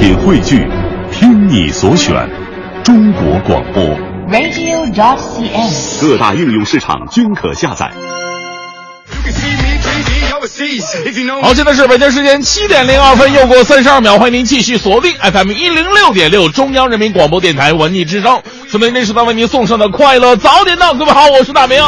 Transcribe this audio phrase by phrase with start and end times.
[0.00, 0.66] 品汇聚，
[1.12, 2.26] 听你所选，
[2.82, 3.84] 中国广播。
[4.32, 6.00] radio.dot.cn，。
[6.00, 7.92] 各大应用市场均可下载。
[11.42, 18.40] 好，现在是北京时间七点零二分，又过三十二秒，欢迎您继续锁定 FM 一零六点六，中央人民广播电台文艺之声。
[18.70, 21.78] 此内这时段为您送上的快乐早点到，各位好，我是大明。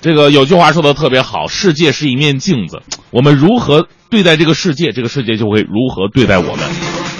[0.00, 2.80] 这个有句话说的特别好，世界是一面镜子，
[3.10, 6.64] 我们如何对待这个世界，这个世界就会如何对待我们。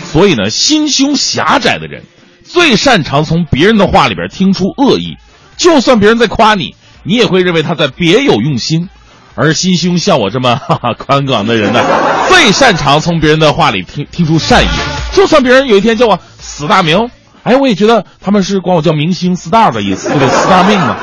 [0.04, 2.04] 所以呢，心胸狭窄的人
[2.42, 5.16] 最擅长从别人的话里边听出恶意，
[5.58, 6.74] 就算别人在夸你，
[7.04, 8.88] 你也会认为他在别有用心。
[9.36, 11.84] 而心胸像我这么哈 哈宽广的人呢，
[12.28, 14.68] 最擅长从别人的话里听听出善意。
[15.12, 17.10] 就算别人有一天叫我死大明，
[17.42, 20.28] 哎，我也觉得他们是管我叫明星 star 的意思，对不对？
[20.28, 20.96] 死大命嘛。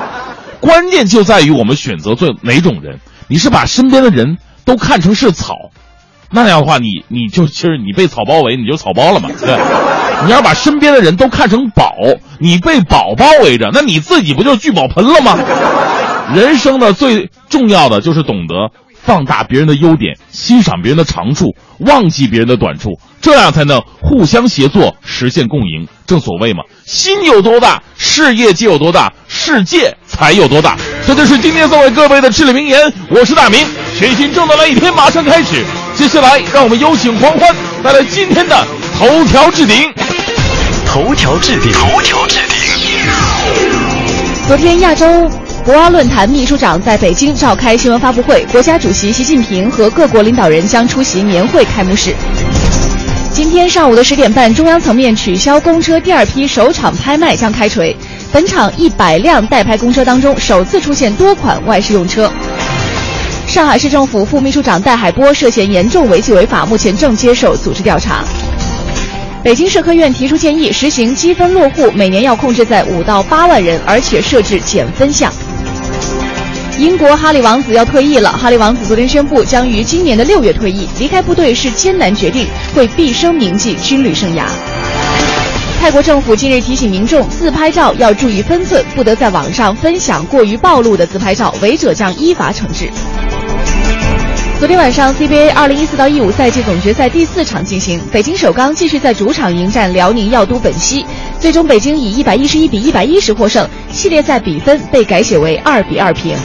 [0.59, 2.99] 关键就在于我们选择做哪种人。
[3.27, 5.71] 你是把身边的人都看成是草，
[6.31, 9.29] 那样的话，你你就其实你被草包围，你就草包了嘛。
[9.39, 9.57] 对，
[10.25, 11.93] 你要把身边的人都看成宝，
[12.39, 15.37] 你被宝包围着，那你自己不就聚宝盆了吗？
[16.33, 18.71] 人生的最重要的就是懂得
[19.07, 22.89] 放大别人的优点，欣赏别人的长处，忘记别人的短处，
[23.21, 25.87] 这样才能互相协作，实现共赢。
[26.05, 30.75] 正所谓嘛，心有多大，事业就有多大，世界才有多大。
[31.05, 32.91] 这就是今天送给各位的至理名言。
[33.09, 33.65] 我是大明，
[33.97, 35.63] 全新正能量一天马上开始。
[35.95, 38.67] 接下来，让我们有请黄欢带来今天的
[38.99, 39.89] 头条置顶。
[40.85, 42.57] 头条置顶，头条置顶。
[44.49, 45.05] 昨天，亚洲
[45.67, 52.15] 博鳌论坛秘书长在北京召开新闻发布会，国家主席习近平和各国领导人将出席年会开幕式。
[53.33, 57.93] 今天上午的十点半，中央层面取消公车第二批首场拍卖将开锤。
[58.31, 62.31] 本场一百辆代拍公车当中，首次出现多款外事用车。
[63.45, 68.23] 上海市政府副秘书长戴海波涉嫌严重违纪违法，目前正接受组织调查。
[69.47, 75.31] 北京社科院提出建议，实行积分落户，每年要控制在五到八万人，而且设置减分项。
[76.77, 84.41] 英国哈利王子要退役了，哈利王子昨天宣布将于今年的六月退役，离开部队是艰难决定，会毕生铭记军旅生涯。
[85.79, 92.91] 泰国政府近日提醒民众，自拍照要注意分寸，不得在网上分享过于暴露的自拍照，违者将依法惩治。
[94.59, 101.05] 昨天晚上，CBA 二零一四到一五赛季总决赛第四场进行，北京首钢继续在主场迎战辽宁药都本溪，
[101.39, 106.35] 最终北京以一百一十一比一百一十获胜，系列赛比分被改写为二比二平。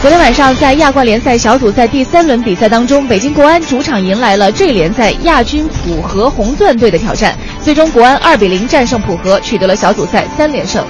[0.00, 10.82] 昨天晚上，在亚冠联赛小组赛第三轮比赛当中，北京国安主场迎来了 J 联赛亚军浦和红钻队的挑战，最终国安二比零战胜浦和，取得了小组赛三连胜。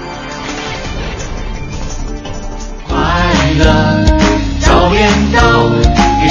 [2.86, 2.96] 快
[3.58, 4.06] 乐
[4.60, 5.87] 早点到，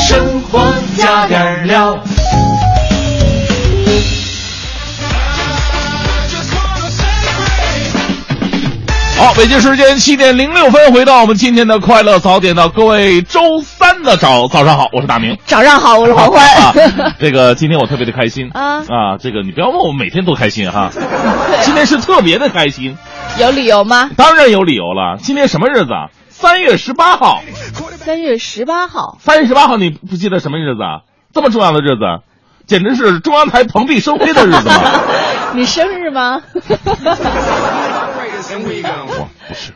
[0.07, 2.01] 生活加点料。
[9.17, 15.37] 好，北京时间七点零六分，回到我们今天的快乐早点到，各位周三的早早上好，我是大明。
[15.45, 16.47] 早上好，我是黄欢。
[16.55, 16.73] 啊，
[17.19, 19.17] 这个今天我特别的开心啊啊！
[19.19, 20.89] 这个你不要问我每天都开心哈，
[21.63, 22.97] 今天是特别的开心，
[23.37, 24.09] 有理由吗？
[24.15, 25.17] 当然有理由了。
[25.21, 26.07] 今天什么日子啊？
[26.39, 27.41] 三月十八号。
[27.97, 29.17] 三月十八号。
[29.19, 31.01] 三月十八号你不记得什么日子啊？
[31.33, 32.21] 这么重要的日子，
[32.67, 34.81] 简直是中央台蓬荜生辉的日子嘛！
[35.55, 36.43] 你生日吗？
[39.09, 39.73] 我不是，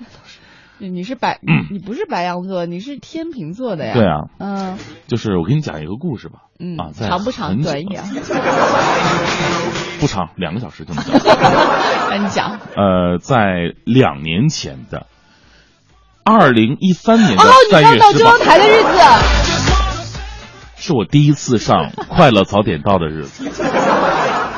[0.77, 3.93] 你是白，嗯你不是白羊座，你是天秤座的呀。
[3.95, 6.41] 对啊，嗯就是我给你讲一个故事吧。
[6.59, 7.59] 嗯啊，在长不长？
[7.63, 8.03] 短一点。
[9.99, 11.19] 不长，两个小时就能讲。
[12.09, 12.59] 那你讲。
[12.75, 15.07] 呃，在两年前的
[16.23, 18.89] 二零一三年的哦，你三上到中央月十八，台的日子。
[20.77, 23.49] 是我第一次上《快乐早点到》的日子。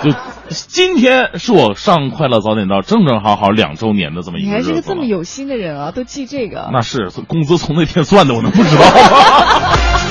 [0.03, 0.12] 就
[0.50, 4.62] 今天是我上《快乐早点到》正正好好两周年的这么一个你还。
[4.62, 6.69] 是个这么有心的人啊，都记这个。
[6.74, 8.91] 那是工资从那天算的，我能不知道吗？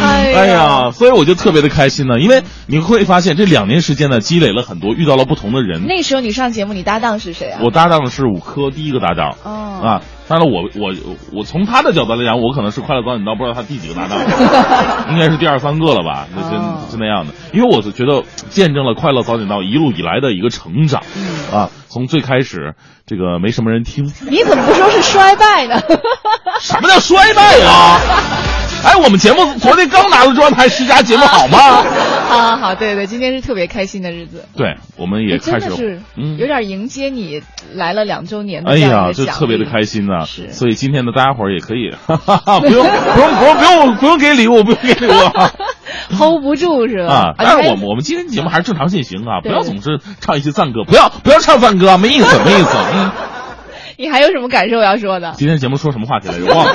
[0.00, 5.86] 哎哎呀，所以我就特别的开心呢，因为你会发现这两年时间呢，积累了很多，遇到了不同的人。
[5.86, 7.60] 那时候你上节目，你搭档是谁啊？
[7.62, 9.36] 我搭档的是五科第一个搭档。
[9.44, 10.92] 哦啊，当然我我
[11.32, 14.18] 我从他的角度来讲，我可能是快乐早点到，不知道他第几个搭档，
[15.12, 17.32] 应该是第二三个了吧，就是、哦是那样的。
[17.52, 22.74] 因为我是觉得见证了快乐早点到一路以来的一个成长，嗯啊，从最开始
[23.06, 25.80] 这个没什么人听，你怎么不说是衰败呢？
[26.60, 28.00] 什么叫衰败啊？
[28.84, 31.58] 哎，我们节目昨天刚拿了中央台十佳节目，好吗？
[32.30, 34.44] 啊，好，对对，今天是特别开心的日子。
[34.56, 37.42] 对，我们也开始是，嗯有点迎接你
[37.74, 45.50] 来了两周年的哎呀，就特别的开心呐、是所以今天呢，大家伙儿也可以，哈哈哈，不用不用不用不用不用给礼物，不用给礼物啊。
[46.16, 47.14] hold 不住是吧？
[47.14, 52.76] 啊，但是我们我们今天节目还是正常进行啊，不要总是唱一些赞歌，不要不要唱赞歌，没意思，没意思。
[52.94, 53.10] 嗯，
[53.98, 55.32] 你还有什么感受要说的？
[55.36, 56.46] 今天节目说什么话题来着？
[56.54, 56.72] 忘了。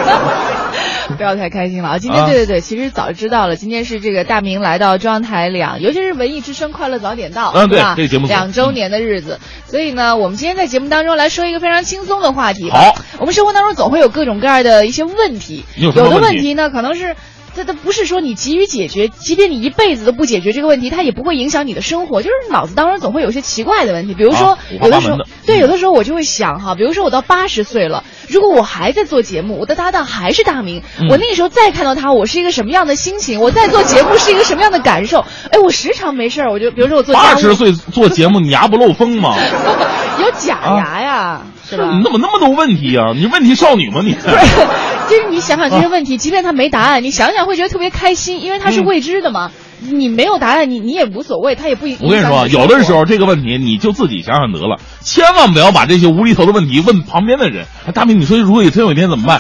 [1.18, 1.98] 不要太开心了啊！
[2.00, 7.94] 今天对对对，其实早就知道了，今天是这个大明来到中央台两，尤其是文艺之声快乐早点到，嗯，对，吧？
[7.96, 12.69] 这个节目两周年的日子，所以呢，我们今天在节目当中来说一个非常轻松的话题。
[12.69, 17.16] 好，我们生活当中总会有各种各样的一些问题，有的问题呢，可能是。
[17.56, 22.22] 这都不是说你急于解决，即便你一辈子都不解决这个问题，它也不会影响你的生活。
[22.22, 33.40] 就是脑子当中总会有些奇怪的问题，比如说有的时候，对，有的时候我就会想哈，比如说我到八十岁了，如果我还在做节目，我的搭档还是大明，我那个时候再看到他，我是一个什么样的心情？
[33.40, 35.25] 我在做节目是一个什么样的感受？
[35.52, 39.36] 哎，我时常没事儿，我就比如说我做八十岁做节目，你牙不漏风吗？
[40.19, 41.92] 有假牙呀，是吧？
[41.98, 43.14] 你怎么那么多问题啊？
[43.16, 44.14] 你问题少女吗你？
[45.08, 49.52] 就是你想想这些问题，即便他没答案，你想想会觉得特别开心，因为它是未知的嘛。
[49.82, 51.86] 你没有答案，你你也无所谓，他也不。
[52.00, 57.66] 我跟你说，有的时候这个问题你就自己想想得了，千万不要把这些无厘头的问题问旁边的人。
[57.94, 59.40] 大明，你说如果有真有一天怎么办？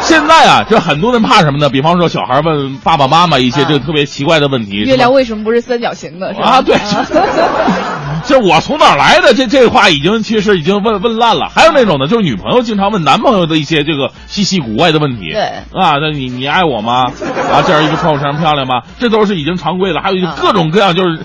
[0.00, 1.68] 现在啊，就很多人怕什么呢？
[1.68, 4.76] 比方说小孩问爸爸妈妈一些这个特别奇怪的问题。
[4.76, 6.34] 月亮为什么不是三角形的？
[6.40, 6.76] 啊，对。
[8.26, 9.34] 这我从哪儿来的？
[9.34, 11.48] 这这话已经其实已经问问烂了。
[11.54, 15.32] 还有那种呢，就是女朋友经常问男朋友的一些这个稀奇古怪的问题。
[15.32, 15.42] 对
[15.72, 17.04] 啊，那你你爱我吗？
[17.52, 18.82] 啊，这样一个穿上漂亮吗？
[18.98, 20.00] 这都是已经常规了。
[20.00, 21.20] 还有各种各样，就是，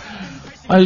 [0.67, 0.79] 哎，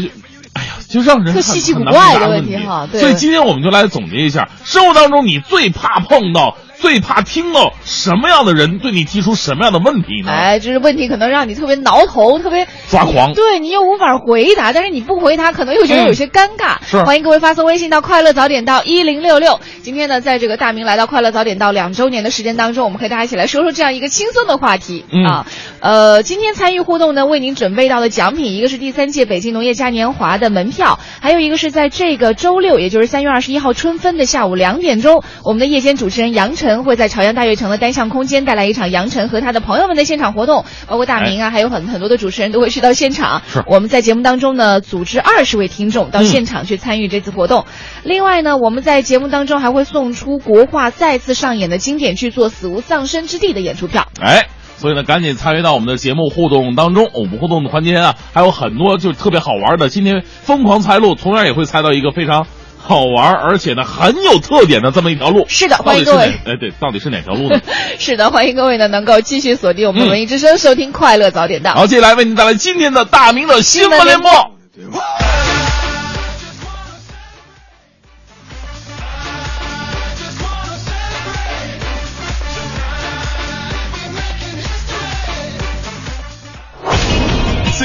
[0.53, 2.87] 哎呀，就让人稀奇古怪的问题哈。
[2.91, 6.57] 所以今天我们就来总结一下，生活当中你最怕碰到。
[6.83, 10.29] 最怕听到什么样的人对你提出什么样的问题呢？
[10.29, 13.33] 哎，就是问题可能让你特别挠头，特别抓狂。
[13.33, 16.75] 对你又无法回答，但是你不回答，可能又觉得有些尴尬。
[16.85, 19.61] 是，欢迎各位发送微信到快乐早点到一零六六。
[19.81, 25.47] 今天呢，在这个大明来到快乐早点到两周年的时间当中，我们和大家一起来说说这样一个轻松的话题啊。
[25.79, 37.53] 呃，今天参与互动呢，为您准备到的奖品，一个是第三届北京农业嘉年华的门票，还有一个是在这个周六，也就是三月二十一号春分的下午两点钟，我们的夜间主持人杨晨会在朝阳大悦。
[37.53, 43.43] 城的单向空间带来一场杨晨和他的朋友们的现场活动，包括大明啊，还有很很多的主持人都会去到现场。
[43.47, 47.65] 是我们在节目当中呢，组织二十位听众到现场去参与这次活动。
[48.03, 54.07] 另外呢，我们在节目当中还会送出国画再次上演的经典剧作《死无葬身之地》的演出票。
[54.19, 54.47] 哎，
[54.77, 57.07] 所以呢，赶紧参与到我们的节目互动当中。
[57.13, 59.89] 我们互动的环节啊，还有很多就特别好玩的。
[59.89, 62.47] 今天疯狂猜路，同样也会猜到一个非常。
[62.85, 65.45] 好玩，而且呢很有特点的这么一条路。
[65.47, 66.33] 是的，欢迎各位。
[66.45, 67.61] 哎，对，到底是哪条路呢？
[67.97, 71.73] 是的，欢迎各位呢能够继续锁定我们文艺之声，收听快乐早点到。
[71.73, 74.29] 好，接下来为您带来今天的大明的新闻联播。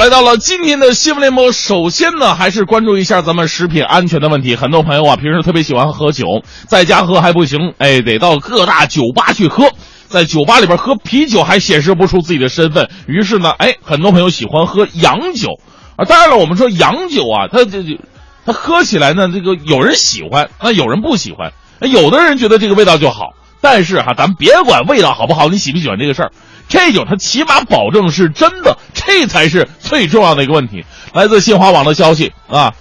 [0.00, 1.52] 来到了今天的新闻联播。
[1.52, 4.56] 首先呢，还是关注一下咱们食品安全的问题。
[4.56, 6.24] 很多朋友啊，平时特别喜欢喝酒，
[6.66, 9.70] 在家喝还不行，哎，得到各大酒吧去喝。
[10.08, 15.48] 在酒吧里边喝啤酒还显示不出自己的身份，于是呢，哎，很多朋友喜欢喝洋酒。
[15.96, 18.00] 啊，当然了，我们说洋酒啊，它这这，
[18.46, 21.52] 它喝起来呢，这个有人喜欢，那有人不喜欢。
[21.82, 26.32] 有的人觉得这个味道就好，但是哈，咱们别管味道好不好，你喜不喜欢这个事儿。
[26.68, 30.84] 这酒它起码保证是真的，这才是最重要的一个问题。
[31.12, 32.74] 来自新华网的消息啊，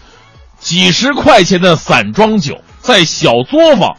[0.60, 3.98] 几十块钱的散装酒在小作坊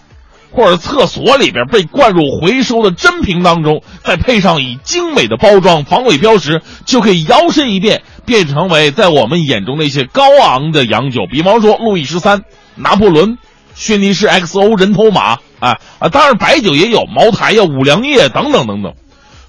[0.52, 12.42] 或者厕所里边被灌入回收的真瓶当中，再配上以精美的包装、防伪标识，就可以摇身一变变成为在我们眼中那些高昂的洋酒，比方说路易十三、
[12.76, 13.38] 拿破仑、
[13.80, 18.92] 轩尼诗 XO、人头马啊啊，当然白酒也有茅台呀、五粮液等等等等。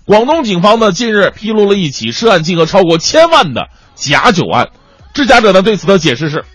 [0.05, 4.69] 广东警方呢近日披露了一起涉案金额超过千万的假酒案，
[5.13, 6.45] 制假者呢对此的解释是：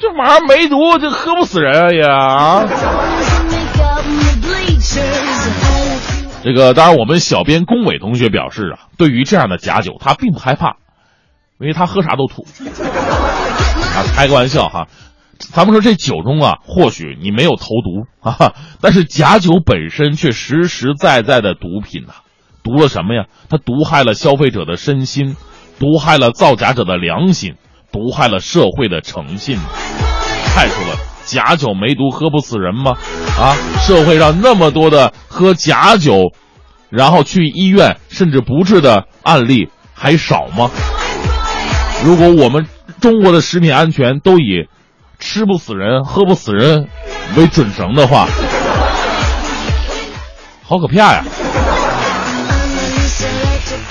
[0.00, 2.64] 这玩意儿没毒，这喝不死人也啊！
[6.42, 10.78] 这个当然，我们小编龚伟同学表示啊，对于这样的假酒，他并不害怕，
[11.60, 12.42] 因为他喝啥都吐。
[12.42, 14.88] 啊，开个玩笑哈。
[15.52, 22.14] 咱们说这酒中啊，或许你没有投毒啊，但是假酒本身却实实在在的毒品呐。
[22.62, 23.24] 毒了什么呀？
[23.48, 25.34] 它毒害了消费者的身心，
[25.78, 27.54] 毒害了造假者的良心，
[27.90, 29.58] 毒害了社会的诚信。
[30.46, 32.92] 太说了，假酒没毒，喝不死人吗？
[33.38, 36.32] 啊，社会上那么多的喝假酒，
[36.90, 40.70] 然后去医院甚至不治的案例还少吗？
[42.04, 42.66] 如果我们
[43.00, 44.68] 中国的食品安全都以
[45.20, 46.88] 吃不死人、喝不死人
[47.36, 48.26] 为准绳的话，
[50.66, 51.22] 好可怕呀！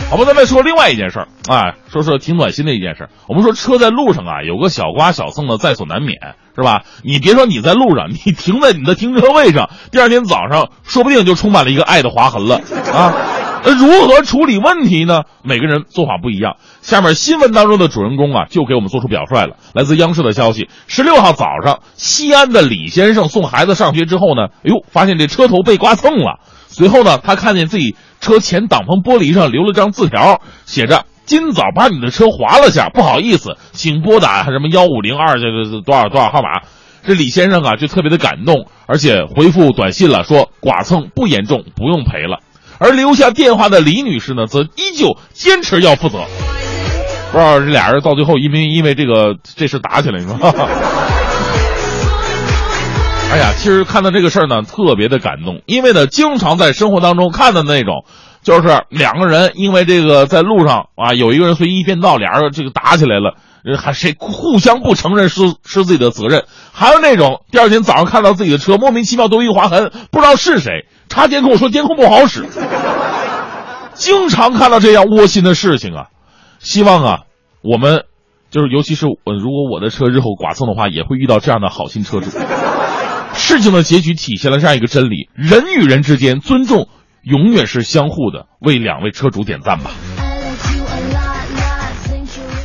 [0.10, 3.10] 好吧，咱们说另外一件事儿，哎，说说挺暖心的一件事。
[3.28, 6.18] 我们说车在路上啊，有个小刮小蹭的在所难免，
[6.56, 6.82] 是吧？
[7.04, 12.60] 你别说你在路上，你停在你的停车位上，第二天早上说不定就充满了一个爱的划痕了
[12.92, 13.14] 啊！
[13.64, 15.24] 那如何处理问题呢？
[15.44, 16.56] 每个人做法不一样。
[16.82, 19.58] 下面新闻当中的主人公啊，就给我们做出表率了。
[19.74, 26.40] 来自央视的消息：十六号早上，西安的李先生送孩子上学之后呢，哎呦，发现这车头被刮蹭了。
[26.68, 36.62] 随后呢，他看见自己车前挡风玻璃上留了张字条，写着：“今早把你的车划了下，不好意思，请拨打什么幺五零二这个多少多少号码。”
[37.06, 42.40] 这李先生啊，就特别的感动，而且回复短信了，说剐蹭不严重，不用赔了。
[42.80, 46.20] 而留下电话的李女士呢，则依旧坚持要负责。
[47.32, 50.40] 不知道这俩人到最后因为因为这个这事打起来是吧？
[53.32, 58.04] 哎呀，其实看到这个事儿呢，特别的感动，因为呢，经常在生活当中看到那种，
[58.42, 63.36] 就是两个人因为这个在路上啊，有一个人随意变道，俩人这个打起来了，
[63.78, 72.46] 还谁互相不承认是是自己的责任，还有那种第二天早上看到自己的车莫名其妙多一个划痕，不知道是谁，查监控说监控不好使，
[73.94, 76.06] 经常看到这样窝心的事情啊，
[76.60, 77.20] 希望啊，
[77.62, 78.06] 我们
[78.50, 82.30] 就是尤其是我，如果我的车日后剐蹭的话，也会遇到这样的好心车主。
[83.34, 86.88] 事情的结局体现了这样一个真理：人与人之间尊重
[87.24, 88.46] 永远是相互的。
[88.60, 89.92] 为两位车主点赞吧。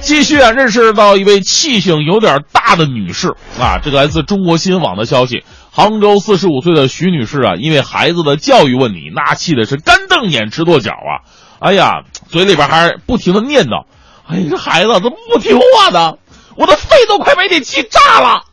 [0.01, 5.45] 继续啊，认识到一位气性有点大的女士啊，这个来自中国新闻网的消息：
[5.77, 11.27] 杭州四十五岁的徐女士啊，因为孩子的教育问题，那气的是干瞪眼直跺脚啊！
[11.59, 13.85] 哎呀，嘴里边还不停的念叨
[14.25, 16.13] ：“哎，这孩子怎么不听话呢？
[16.57, 18.45] 我的肺都快被你气炸了！”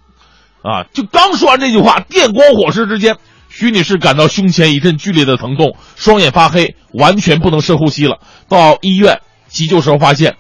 [0.66, 0.86] 啊！
[0.94, 3.18] 就刚说完这句话，电光火石之间，
[3.50, 8.18] 徐女士感到胸前一阵剧烈的疼痛，双眼发黑，完全不能深呼吸了。
[8.50, 10.38] 到医院急救时候发现，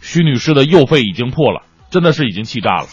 [0.00, 2.86] 徐女士的右肺已经破了，真的是已经气炸了。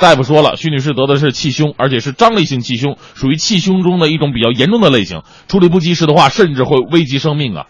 [0.00, 7.66] 大夫说了，徐女士得的是气胸，而且是张力性气胸，属于气胸中的一种比较严重的类型，处理不及时的话，甚至会危及生命啊！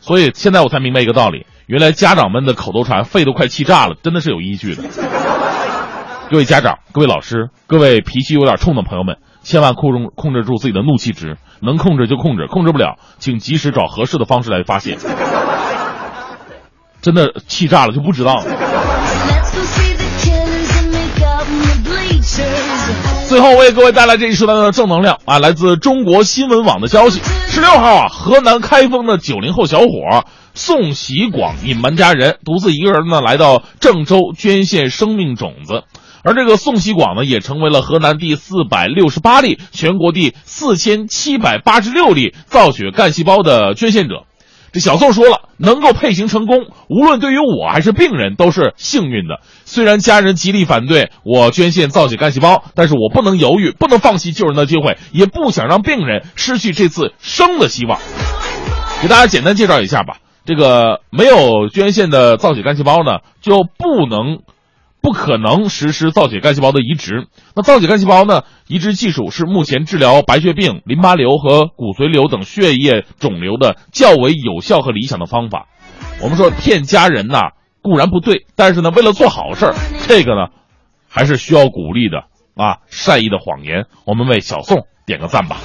[0.00, 4.84] 所以现在我才明白一个道理：原来家长们的口头禅“肺都快气炸了”，真的是有依据的。
[6.30, 14.96] 各位家长、各位老师、各位脾气有点冲的朋友们，千万控制控制住自己的怒气值，能控制就控制，控制不了，请及时找合适的方式来发泄。
[17.02, 18.65] 真的气炸了就不知道了。
[23.28, 25.38] 最后为各位带来这一时段的正能量啊！
[25.38, 29.86] 来自中国新闻网的消息：十六号啊，河南开封的九零后小伙
[30.54, 35.82] 宋喜广隐瞒家人，独自一个人呢来到郑州捐献生命种子。
[36.22, 44.24] 而这个宋喜广呢，也成为了河南第四百六十八例、全国第四千七百八十六例造血干细胞的捐献者。
[44.80, 49.40] 小宋说了，能够配型成功，无论对于我还是病人都是幸运的。
[49.64, 57.98] 虽然家人极力反对我捐献造血干细胞，但是我不能犹豫，不能放弃救人的机会，也不想让病人失去这次生的希望。
[59.02, 60.18] 给大家简单介绍一下吧。
[60.44, 64.38] 这个没有捐献的造血干细胞呢，就不能。
[65.06, 67.28] 不可能实施造血干细胞的移植。
[67.54, 68.42] 那造血干细胞呢？
[68.66, 75.68] 移植技术是目前治疗白血病、淋巴瘤和骨髓瘤等血液肿瘤的较为有效和理想的方法。
[76.20, 79.74] 我们说骗家人呐，固然不对，但是呢，为了做好事儿，
[80.08, 80.48] 这个呢，
[81.08, 82.24] 还是需要鼓励的
[82.56, 82.78] 啊。
[82.88, 85.58] 善意的谎言，我们为小宋点个赞吧。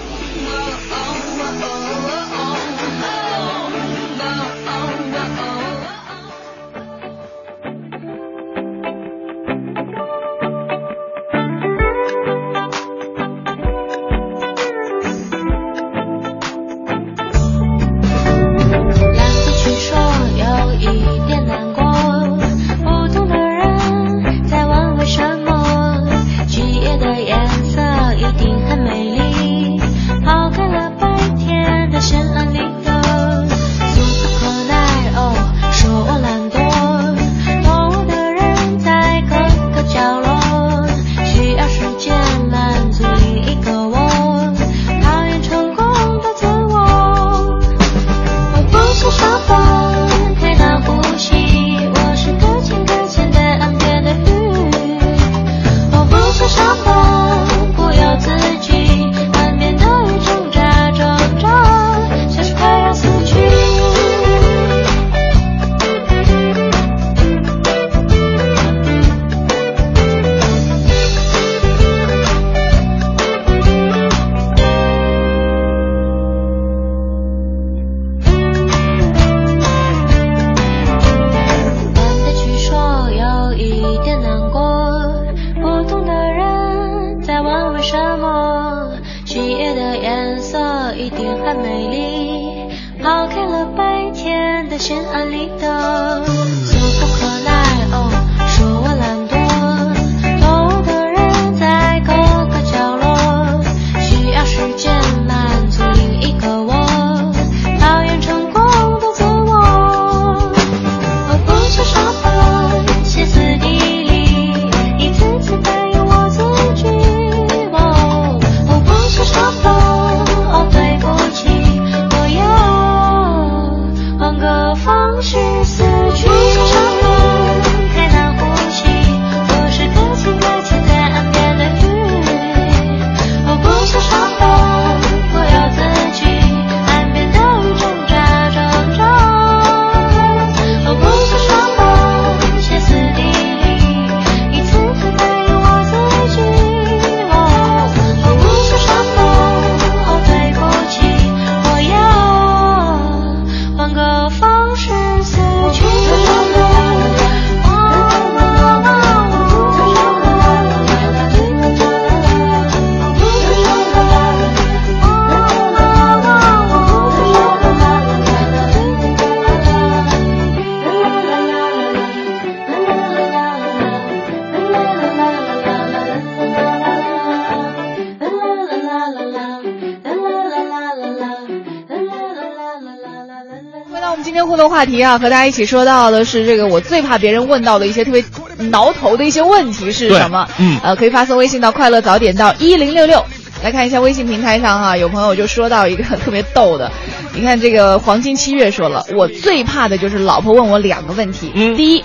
[184.91, 188.23] 题啊，和大家一起说到的是这个我最怕别人问到的一些特别
[188.69, 190.47] 挠头的一些问题是什么？
[190.59, 193.25] 嗯呃，可以发送微信到快乐早点到一零六六。
[193.63, 196.91] 来看一下微信平台上哈、有朋友就说到一个特别逗的，
[197.35, 202.03] 你看这个黄金七月说了，我最怕的就是老婆问我两个问题，嗯第一，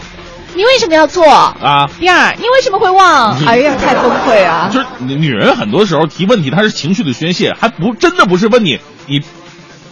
[0.55, 1.27] 你为什么要做？
[1.27, 1.89] 啊。
[1.99, 3.39] 第二，你为什么会忘？
[3.41, 4.71] 嗯哎呀，太崩溃啊！
[4.71, 9.23] 就是女女人很多时候提问题，她是情绪的宣泄，还不真的不是问你你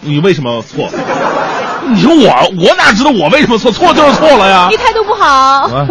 [0.01, 0.91] 你为什么错。
[1.87, 3.71] 你说我我哪知道我为什么错？
[3.71, 4.77] 错就是错了呀你。
[4.77, 5.25] 态度不好。
[5.25, 5.87] 啊，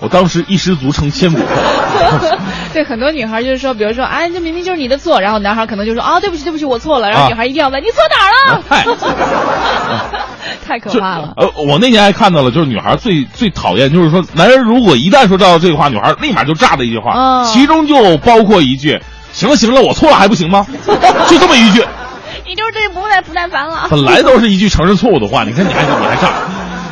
[0.00, 2.38] 我当时一失足成千古恨。
[2.72, 8.84] 对，很多女孩就是说，比如说，哎，这明明就是你的错，然后男孩可能就说啊，对不起，对不起，我错了，然后啊女孩一定要问、你错哪儿了，嗨
[10.66, 11.32] 太可怕了。
[11.36, 19.00] 呃，我那年还看到了，就是女孩最最讨厌，就是说男人如果一旦说到这句话，女孩立马就炸的一句话，嗯其中就包括一句
[19.32, 20.66] ：“行了行了，我错了还不行吗？”
[21.28, 21.84] 就这么一句，
[22.72, 23.86] 对不耐不耐烦了。
[23.90, 26.30] 本来都是一句承认错误的话，你看你还你还炸。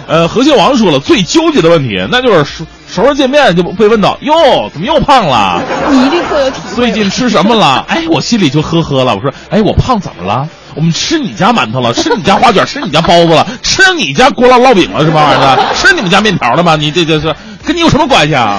[0.07, 5.63] 呃，何蟹王说了，最纠结的问题，那就是熟熟人见面就被问到，哟，怎么又胖了？
[5.89, 6.75] 你一定会有体会。
[6.75, 7.85] 最近吃什么了？
[7.89, 9.15] 哎，我心里就呵呵了。
[9.15, 10.49] 我说，哎，我胖怎么了？
[10.75, 15.23] 我们吃你家馒头了，吃你家花卷，吃你家包子了，吃你家锅烙烙饼了，是吧？
[15.23, 16.75] 玩意儿，吃你们家面条了吗？
[16.77, 17.33] 你这这是
[17.65, 18.59] 跟你有什么关系啊？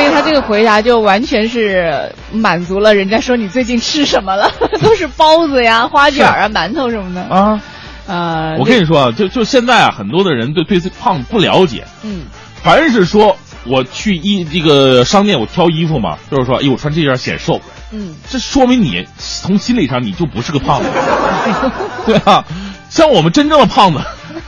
[0.00, 7.20] 所以他这个回答就完全是满足了人家说你最近吃什么了， 都是包子呀、花卷啊、馒头什么的。
[7.22, 7.60] 啊，
[8.06, 12.22] 呃，我跟你说啊，就就现在啊，很多的人对对这胖不了解，嗯，
[12.62, 13.36] 凡是说
[13.66, 17.60] 我去衣这个商店我挑衣服嘛，就是说，哎，我穿这件显瘦，
[17.92, 20.88] 嗯，这说明你从心理上你就不是个胖子，
[22.06, 22.42] 对啊，
[22.88, 24.00] 像我们真正的胖子，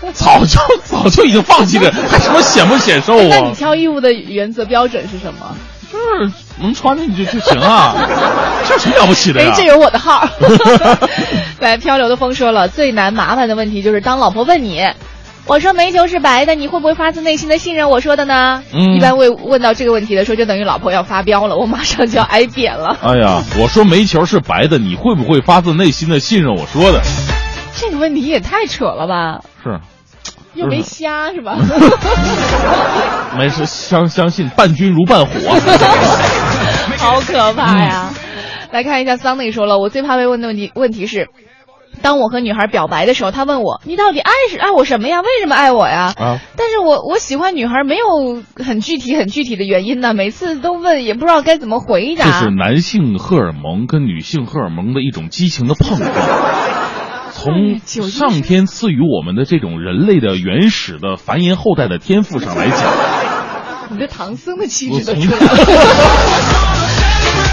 [0.14, 3.52] 早就早就已经放弃了， 还什么显不显瘦那你啊？
[3.56, 5.54] 挑衣服的原则标准是什么？
[5.92, 7.94] 就是能穿进去就行啊，
[8.66, 10.26] 这有什么了不起的呀？，哎这有我的号。
[11.60, 14.82] 来，漂流的风说了，最难麻烦的问题就是当老婆问你。
[15.44, 18.62] 我说煤球是白的，你会不会发自内心的信任我说的呢？
[18.72, 22.96] 嗯一般问问到这个问题的时候，就等于老婆要发飙了，我马上就要挨扁了。
[23.02, 27.02] 哎呀，我说煤球是白的，你会不会发自内心的信任我说的？
[27.74, 29.40] 这个问题也太扯了吧？
[29.64, 29.80] 是，
[30.54, 31.56] 又没瞎是吧？
[33.38, 35.56] 没事，相相信伴君如伴虎啊。
[36.98, 38.10] 好可怕呀！
[38.70, 41.28] 来看一下桑内说了，我最怕被问的问题问题是。
[42.00, 45.20] 当我和女孩表白的时候，她问我：“你到底爱是爱我什么呀？
[45.20, 52.24] 为什么爱我呀？”啊但是我我喜欢女孩没有很具体很具体的原因呢，每次都问也不知道该怎么回答。
[52.24, 56.10] 这是男性荷尔蒙跟女性荷尔蒙的一种激情的碰撞。
[57.42, 62.80] 从上天赐予我们的这种人类的原始的繁衍后代的天赋上来讲，
[63.90, 65.48] 你这唐僧的气质都出来了，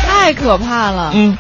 [0.08, 1.12] 太可怕了。
[1.16, 1.38] 嗯，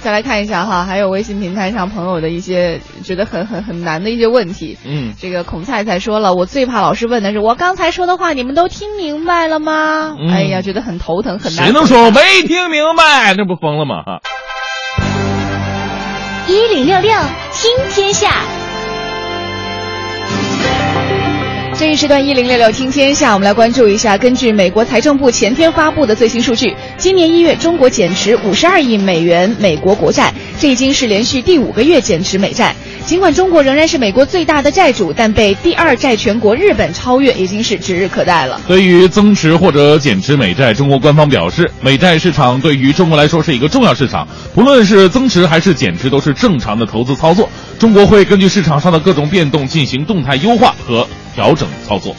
[0.00, 4.76] 再来看一下哈，还有微信平台上朋友的一些觉得很很很难的一些问题。
[4.84, 10.16] 嗯这个孔菜菜说了，我最怕老师问的是我刚才说的话，你们都听明白了吗？
[10.18, 11.66] 嗯哎呀，觉得很头疼，很难。
[11.66, 13.34] 谁能说我没听明白？
[13.36, 14.02] 那不疯了吗？
[14.04, 14.20] 哈，
[16.48, 17.12] 一零六六
[17.58, 18.44] 听天下，
[21.74, 32.74] 这一时段一零六六听天下，我们来关注一下，根据美国财政部前天发布的最新数据，今年一月中国减持五十二亿美元美国国债，这已经是连续第五个月减持美债。
[33.06, 38.60] 尽管中国仍然是美国最大的债主，但被第二债权国日本超越已经是指日可待了。
[38.66, 47.48] 对于增持或者减持美债，中国官方表示，美债市场对于中国来说是一个重要市场，不论是增持还是减持，都是正常的投资操作。
[47.78, 52.12] 中国会根据市场上的各种变动进行动态优化和调整操作。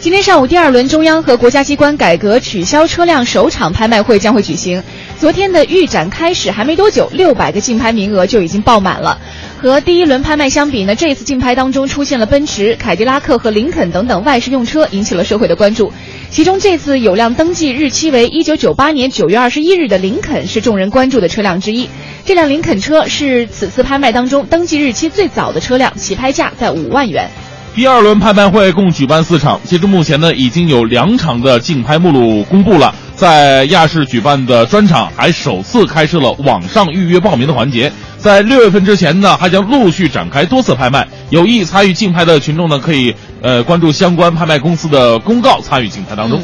[0.00, 4.82] 今天上午，第二轮中央和国家机关改革取消车辆首场拍卖会将会举行。
[5.18, 9.18] 昨天的预展开始还没多久，六百个竞拍名额就已经爆满了。
[9.62, 15.92] 和第一轮拍卖相比呢，这次竞拍当中出现了奔驰、凯迪拉克和林肯等等外事用车，引起了社会的关注。
[16.30, 21.86] 其中，这次有辆登记日期为一九九八年九月二十一日的林肯是众人关注的车辆之一。
[22.24, 27.28] 这辆林肯车是此次拍卖当中登记日期最早的车辆，起拍价在五万元。
[27.74, 32.94] 第二轮拍卖会共举办四场，截至目前呢，已经有两场的竞拍目录公布了。
[33.20, 41.06] 在亚视举办的专场还首次开设了网上预约报名的环节，在六月份之前呢，还将陆续展开多次拍卖。
[41.28, 46.40] 有意参与竞拍的群众呢，可以呃关注相关拍卖公司的公告，参与竞拍当中。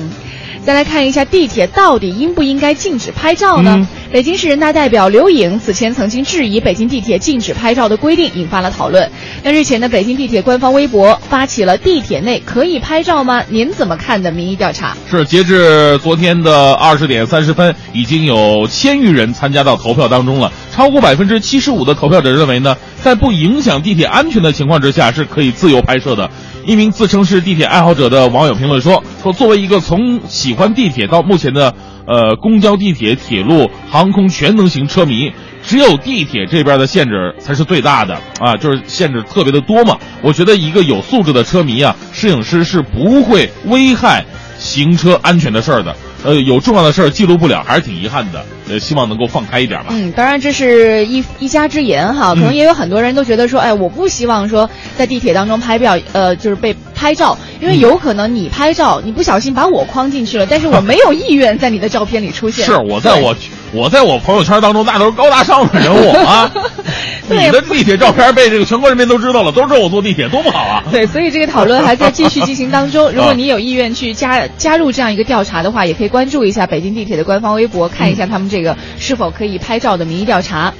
[0.66, 3.76] 再来看一下地铁到底应不应该禁止拍照呢？
[3.78, 9.10] 嗯北京市人大代表刘颖此前曾经质疑北京地铁禁止拍照的规定，引发了讨论。
[9.42, 13.42] 那日前呢，北京地铁官方微博发起了“地铁内可以拍照吗？
[13.48, 14.96] 您怎么看”的民意调查。
[15.10, 20.50] 是截至昨天的二十点三十分，已经有千余人参加到投票当中了。
[20.74, 26.30] 超过百分之七十五的投票者认为呢，在不影响地铁安全的情况之下，是可以自由拍摄的。
[26.66, 31.72] 一名自称是地铁爱好者的网友评论说：“说作为一个从喜欢地铁到目前的
[32.08, 35.30] 呃公交、地铁、铁路、航空全能型车迷，
[35.62, 39.96] 只有地铁这边的限制才是最大的啊，就是限制特别的多嘛。
[40.22, 44.24] 我觉得一个有素质的车迷啊，摄影师是不会危害
[44.58, 45.94] 行车安全的事儿的。
[46.24, 48.44] 呃，有重要的事儿记录不了，还是挺遗憾的。
[48.68, 49.86] 呃，希望能够放开一点吧。
[49.90, 62.64] 嗯，当然这是一一家之言哈，可能也有很多人都觉得说，哎，我不希望说在地铁当中拍表，呃，就是被拍照，因为有可能你拍照，你不小心把我框进去了，但是我没有意愿在你的照片里出现。
[62.66, 63.34] 是我在我
[63.72, 66.50] 我在我朋友圈当中，那都是高大上的人物啊。
[67.28, 70.84] 对你的地铁照片被这个全国人民都知道了，都知道我坐地铁，多不好啊！
[70.90, 73.10] 对，所以这个讨论还在继续 进行当中。
[73.12, 80.72] 如果你有意愿去加加入这样一个调查的话，也可以关注一下北京地铁的官方微博，看一下他们这个是否可以拍照的民意调查。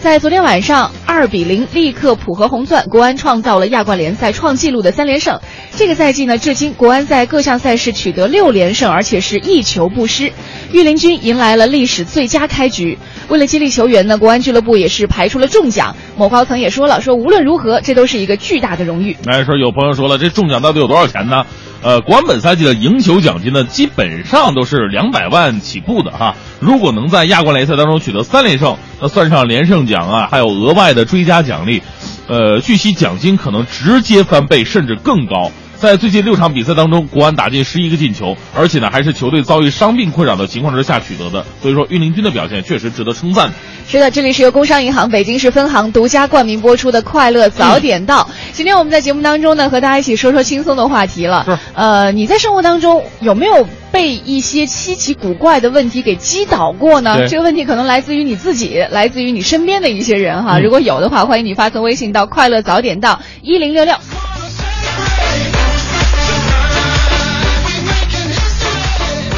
[0.00, 5.40] 在昨天晚上，二比零力克浦和红钻，国安创造了亚冠联赛创纪录的三连胜。
[5.76, 10.32] 这个赛季呢，至今国安在各项赛事取得六连胜，而且是一球不失。
[10.72, 12.96] 御林军迎来了历史最佳开局。
[13.28, 15.96] 为了激励球员呢，国安俱乐部也是排出了重奖。
[16.16, 19.16] 某高层也说了，说无论如何，这都是一个巨大的荣誉。
[19.24, 21.44] 那，说有朋友说了，这中奖到底有多少钱呢？
[21.80, 26.34] 呃，国安本赛季的赢球奖金呢，基本上都是两百万起步的哈。
[26.58, 31.82] 如果能在亚冠联赛当中取得三连胜，那算上连胜奖啊，还有额外的追加奖励，
[32.26, 35.52] 呃，据悉奖金可能直接翻倍，甚至更高。
[35.80, 41.46] 在最近六场比赛当中，国安打进十一个进球，而且呢，还是球队遭遇伤病困扰的情况之下取得的。
[41.62, 43.52] 所以说，御林军的表现确实值得称赞。
[43.86, 48.24] 是的，这里是由工商银行北京市分行独家冠名播出的《快乐早点到》。
[48.52, 51.44] 今天我们在节目当中呢，和大家一起说说轻松的话题了。
[51.46, 57.28] 是呃，你在生活当中有没有被一些稀奇古怪的问题给击倒过呢？
[57.28, 60.58] 这个问题可能来自于你自己，来自于你身边的一些人哈。
[60.58, 63.94] 嗯如果有的话，欢迎你发送微信到“快乐早点到一零六六”。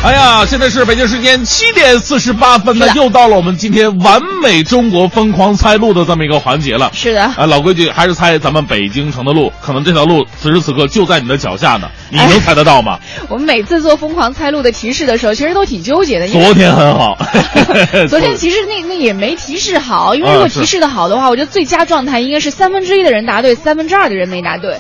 [0.02, 6.90] 哎呀，现在是北京时间七点四十八分呢又到了我们今天完美中国疯狂猜路的这么一个环节了。
[6.94, 12.98] 是的，啊，老规矩，还是猜咱们北京城的路，可能这条路此时此刻就在你的脚下呢，你能猜得到吗？
[13.28, 16.26] 我们每次做疯狂猜路的提示的时候，其实都挺纠结的。
[16.28, 17.18] 昨天很好，
[18.08, 24.78] 昨天 其实那那也没提示好，因为如果提示的好的话，我觉得最佳状态应该是三分之一的人答对，三分之二的人没答对。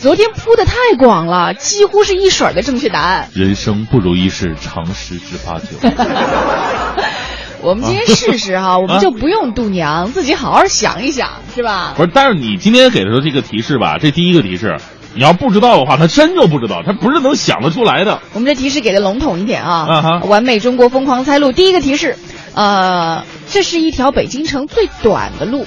[0.00, 3.28] 昨天铺的太广了，几乎是一水儿的正确答案。
[3.34, 5.66] 人生不如意事常十之八九。
[7.60, 11.92] 我们今天试试哈，我们就不用度娘，自己好好想一想，是吧？
[11.94, 14.78] 不是，但是你今天给的这个提示吧，这第一个提示，
[15.12, 18.22] 你要不知道的话，他真就不知道，他不是能想得出来的。
[18.32, 19.86] 我们这提示给的笼统一点啊。
[19.86, 22.16] 啊哈完美中国疯狂猜路，第一个提示，
[22.54, 25.66] 呃，这是一条北京城最短的路，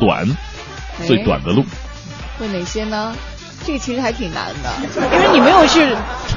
[0.00, 0.28] 短，
[1.06, 1.64] 最短的路。
[2.40, 3.14] 会哪些呢？
[3.70, 5.94] 这个其实还挺难的，因为你没有去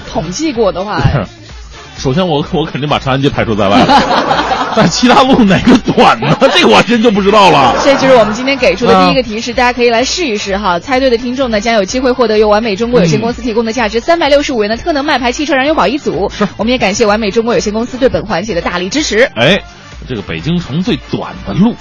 [0.07, 1.01] 统计过的话。
[1.97, 4.01] 首先我，我肯定把长安街排除在外了，
[4.77, 6.37] 但其他路哪个短呢？
[6.53, 7.75] 这个我真就不知道了。
[7.83, 10.77] 这就是我们今天给出的第一个提示，大家可以来试一试哈。
[10.77, 16.31] 猜对的听众呢，将有机会获得由完美中国有限公司提供的价值三百六十五元的特能麦牌汽车燃油宝一组。
[16.57, 19.23] 我们也感谢完美中国有限公司对本环节的大力支持。
[19.35, 19.59] 哎，
[20.07, 21.75] 这个北京城最短的路，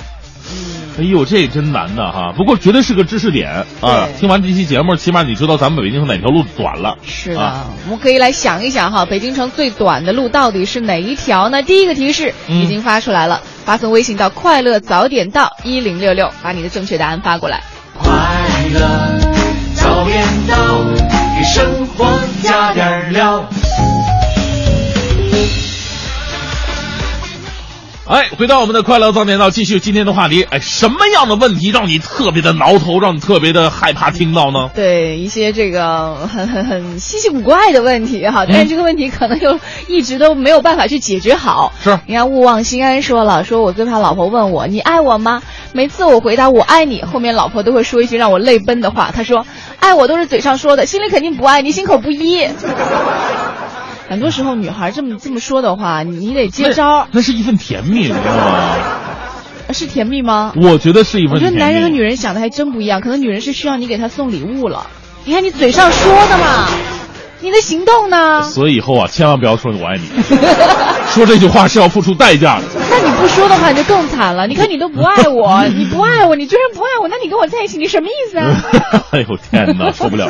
[0.98, 2.34] 哎呦，这真难的哈！
[2.36, 4.06] 不过绝对是个知识点啊！
[4.20, 6.98] 听完这期节目，起码你知道咱们北京城哪条路短了。
[7.02, 11.62] 是的，啊我们可以来想一想哈，北京城最短的路到底是哪一条呢？
[11.62, 17.62] 第一个提示嗯已经发出来了，发送微信到“快乐早点到一零六六”，把你的正确答案发过来。
[17.98, 18.10] 快
[18.74, 19.18] 乐
[19.74, 20.56] 早点到，
[21.38, 23.48] 给生活加点料。
[28.04, 30.42] 哎，回到我们的快乐早点到，继续今天的话题。
[30.42, 34.70] 哎，什么样的问题让你特别的挠头，让你特别的害怕听到呢？
[34.74, 41.72] 对一些这个很很很稀奇古怪的问题哈，但是这个问题可能又一直都没有办法去解决好。
[41.84, 45.40] 是你看，勿忘心安说了，说我最怕老婆问我你爱我吗？
[45.72, 49.46] 每次我回答我爱你，后面老婆都会说一句让我泪奔的话，她说
[49.78, 52.48] 爱我都是嘴上说的，心里肯定不爱你，心口不一。
[54.12, 58.76] 很多时候，女孩这么这么说的话，你你得接招，那是一份甜蜜，你知道吗？
[59.72, 60.52] 是甜蜜吗？
[60.60, 61.46] 我觉得是一份我觉。
[61.46, 64.86] 得男人和女人想的还真不一样，可能女人是需要你给她送礼物了。
[65.24, 66.68] 你看你嘴上说的嘛，
[67.42, 68.42] 你的行动呢？
[68.44, 70.06] 所以以后啊，千万不要说我爱你，
[71.12, 72.64] 说这句话是要付出代价的。
[72.90, 74.46] 那你不说的话，你就更惨了。
[74.46, 78.54] 你看你都不爱我， 你不爱我，你居然不爱我，那你跟我在一起，你什么意思啊？
[79.10, 80.28] 哎呦天哪，受不了！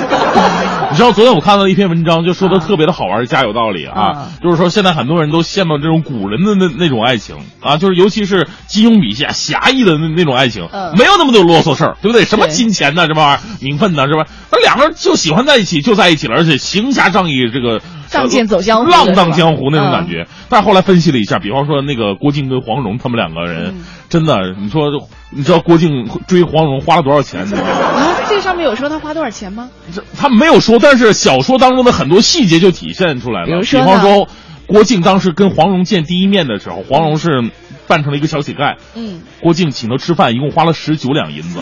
[0.91, 4.29] 你知道昨天我看到一篇文章，就说的特别的好玩，加有道理啊啊。
[4.43, 12.25] 就是说现在很多人都羡慕这种古人的那那种爱情啊，就是尤其是金庸笔下侠义的那那种爱情，嗯没有那么多啰嗦事儿，对不对？
[12.25, 14.27] 什么金钱呐，这玩意儿名分呐，是吧？
[14.51, 20.27] 那两个人就喜欢在一起，就在一起了，而且行侠仗义，这个仗剑走江湖浪荡江湖那种感嗯觉。
[20.49, 24.91] 但是后来分析了一下，比方说那个郭靖跟黄蓉他们两个人，嗯真的，你说
[25.31, 27.47] 你知道郭靖追黄蓉花了多少钱？
[27.49, 27.59] 吗？
[27.59, 29.71] 啊，这上面有说他花多少钱吗？
[29.95, 33.47] 这他没有说，但是小说当中的很多细节就体现出来了。
[33.47, 34.29] 比方说，
[34.67, 37.51] 郭靖当时跟黄蓉见第一面的时候，黄蓉是
[37.89, 41.59] 扮成了一个小乞丐，嗯，郭靖请他吃饭，一共花了十九两银子，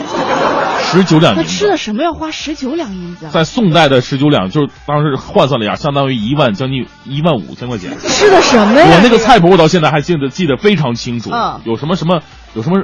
[0.93, 1.77] 十九两银他吃的。
[1.77, 3.31] 什么要花十九两银子啊？
[3.33, 7.91] 在宋代的十九两，就是当时换算了一下，相当于一万将近一万五千块钱。
[8.09, 8.87] 吃的什么呀？
[8.91, 12.21] 我那个菜谱我到现在还记得记得非常清楚，嗯有什么什么
[12.55, 12.83] 有什么，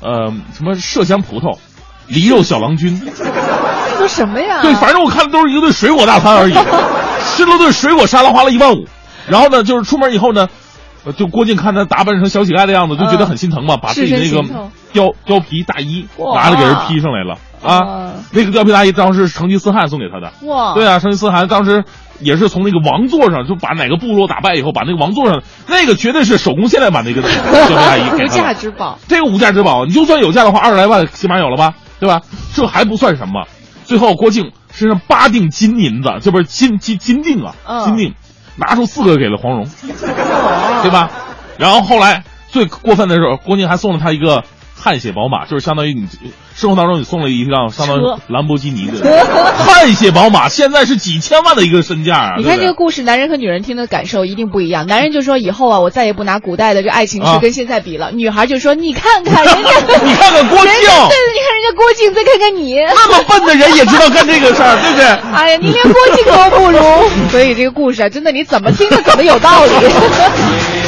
[0.00, 1.58] 呃，什么麝香葡萄、
[2.08, 4.62] 梨肉小郎君， 这都什么呀？
[4.62, 6.54] 对，反正我看的都是一顿水果大餐而已，
[7.36, 8.86] 吃了顿水果沙拉花了一万五，
[9.28, 10.48] 然后呢，就是出门以后呢，呃
[11.16, 14.42] 就郭靖看他打扮成小乞丐的样子，就觉得很心疼嘛，把自己那个
[14.92, 21.84] 貂貂皮大衣拿着给人披上来了啊哇，那个貂皮大衣当时是成吉思汗送给他的，哇，对啊，成吉思汗当时
[22.20, 28.28] 也是从那个王座上就把哪个部落打败以后，把那个王座上那个绝对是手工现代版的一个 貂皮大衣给无。
[28.28, 28.98] 价之宝。
[29.08, 32.20] 这个无价之宝，你就算有价的话，二十来万起码有了吧，对吧？
[32.54, 33.46] 这还不算什么，
[33.84, 38.14] 最后郭靖身上八锭金银子，这不是金金金锭啊，嗯金锭，
[38.56, 39.66] 拿出四个给了黄蓉，
[40.82, 41.10] 对吧？
[41.58, 44.42] 然后后来最过分的时候，郭靖还送了他一个
[44.74, 46.06] 汗血宝马，就是相当于你
[46.54, 52.34] 生活当中你送了一辆相当于兰博基尼的汗血 宝马，现在是几千万的一个身价啊！
[52.38, 54.86] 你看这个故事，男人和女人听的感受一定不一样。
[54.86, 58.10] 男人就说以后啊，我再也不拿古代的这爱情啊去跟现在比了。
[58.12, 59.70] 女孩就说你看看 人家，
[60.04, 62.74] 你看看郭靖对，你看人家郭靖，再看看你。
[62.80, 65.06] 那么笨的人也知道干这个事儿，对不对？
[65.32, 67.28] 哎呀，你连郭靖都不如。
[67.30, 69.72] 所以这个故事啊，真的你怎么听都怎么有道理。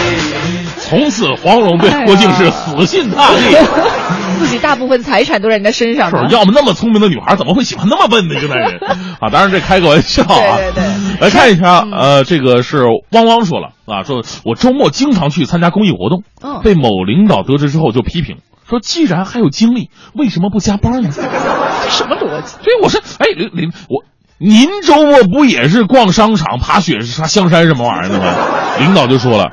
[0.85, 3.57] 从此黄蓉对郭靖是死心塌地。
[4.39, 6.11] 自己大部分财产都在人家身上。
[6.11, 8.79] 是，要么那么聪明的女孩怎么会喜欢那么笨的一个男人
[9.21, 9.31] 啊？
[9.33, 10.59] 当然这开个玩笑啊。
[10.59, 18.37] 对对对来看一下，呃，这个是汪汪说了啊，说我周末经常去参加公益活动，嗯被某领导得知之后就批评
[18.69, 21.09] 说，既然还有精力，为什么不加班呢？
[21.15, 21.23] 这
[21.89, 22.57] 什么逻辑？
[22.63, 24.05] 所以我说，哎，领领我。
[24.37, 28.35] 您周末不也是逛商场、爬雪山、香山什么玩意儿的吗？
[28.81, 29.53] 领导就说了，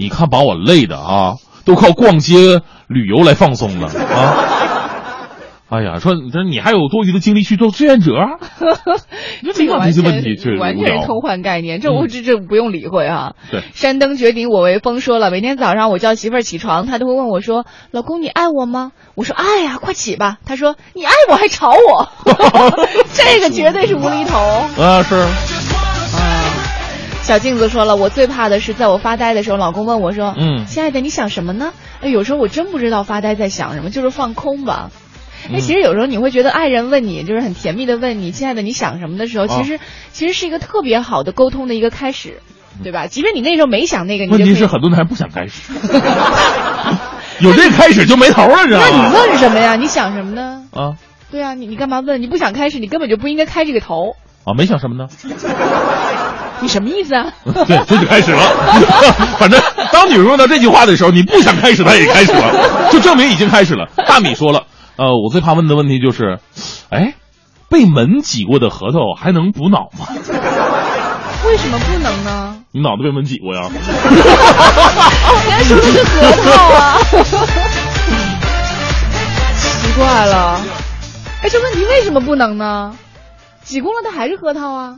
[0.00, 1.34] 你看把我累的啊，
[1.66, 4.56] 都靠逛街、旅游来放松了啊！
[5.70, 8.12] 哎呀，说你这你还有多余的精力去做志愿者？
[9.44, 10.58] 这这个完这些问全题确实。
[10.58, 13.34] 完全是偷换概念，这我这这不用理会啊。
[13.52, 22.08] 对，山登绝顶我为峰说了，每天早上我叫媳妇儿起床，她都会问我说：“老公，你爱我吗？”我说：“爱呀，快起吧。”她说：“你爱我还吵我，
[23.14, 24.38] 这个绝对是无厘头。”
[24.82, 25.14] 啊，是，
[27.30, 34.90] 小镜子说了，我最怕的是在我发呆的时候，老公问我说：“嗯亲爱的，你想什么呢？”哎，有时候我真不知道发呆在想什么，就是放空吧。
[35.44, 39.78] 哎，嗯其实有时候你会觉得爱人问你，就是很甜蜜的问你，亲爱的，你想什么的时候，哦其实、
[40.10, 42.40] 其实是一个特别好的沟通的一个开始，
[42.82, 43.06] 对吧？
[43.06, 45.72] 即便你那时候没想那个，你问题是很多人还不想开始，
[47.38, 49.14] 有这开始就没头了，知道那你？
[49.14, 49.76] 问什么呀？
[49.76, 50.62] 你想什么呢？
[50.72, 50.98] 啊
[51.30, 52.20] 对啊，你你干嘛问？
[52.20, 54.16] 你不想开始，你根本就不应该开这个头。
[54.42, 55.06] 啊，没想什么呢？
[56.60, 57.32] 你什么意思啊？
[57.66, 58.40] 对，这就开始了。
[59.38, 59.60] 反正
[59.92, 63.88] 当女人问到这句话的时候，你不想开始，她也开始了，就证明已经开始了。
[64.06, 64.64] 大米说了，
[64.96, 66.38] 呃，我最怕问的问题就是，
[66.90, 67.14] 哎，
[67.68, 70.06] 被门挤过的核桃还能补脑吗？
[71.46, 72.56] 为什么不能呢？
[72.72, 73.62] 你脑子被门挤过呀？
[75.48, 76.98] 人家说的是核桃啊。
[79.56, 80.60] 奇怪了，
[81.42, 82.94] 哎，这问题为什么不能呢？
[83.62, 84.96] 挤过了它还是核桃啊？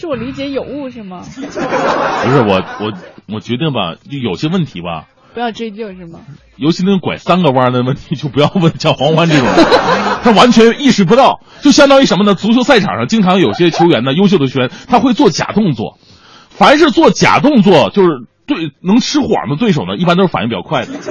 [0.00, 1.22] 是我理解有误是吗？
[1.34, 2.92] 不是我，我
[3.34, 6.20] 我决定吧，就有些问题吧，不要追究是吗？
[6.56, 9.46] 尤其那种拐三个弯的问题，就不要问像黄欢这种，
[10.24, 12.34] 他完全意识不到，就相当于什么呢？
[12.34, 15.98] 足球赛场上经常有些球员呢，优秀的球员他会做假动作，
[16.48, 18.08] 凡是做假动作，就是
[18.46, 20.92] 对能吃谎的对手呢，一般都是反应比较快的。
[21.02, 21.10] 是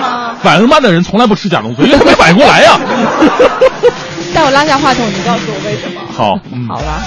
[0.00, 0.34] 吗？
[0.34, 2.78] 反应慢的人从来不吃假动作，因为他没反应过来呀。
[4.32, 6.00] 待我拉下话筒，你告诉我为什么？
[6.12, 7.02] 好，嗯好了。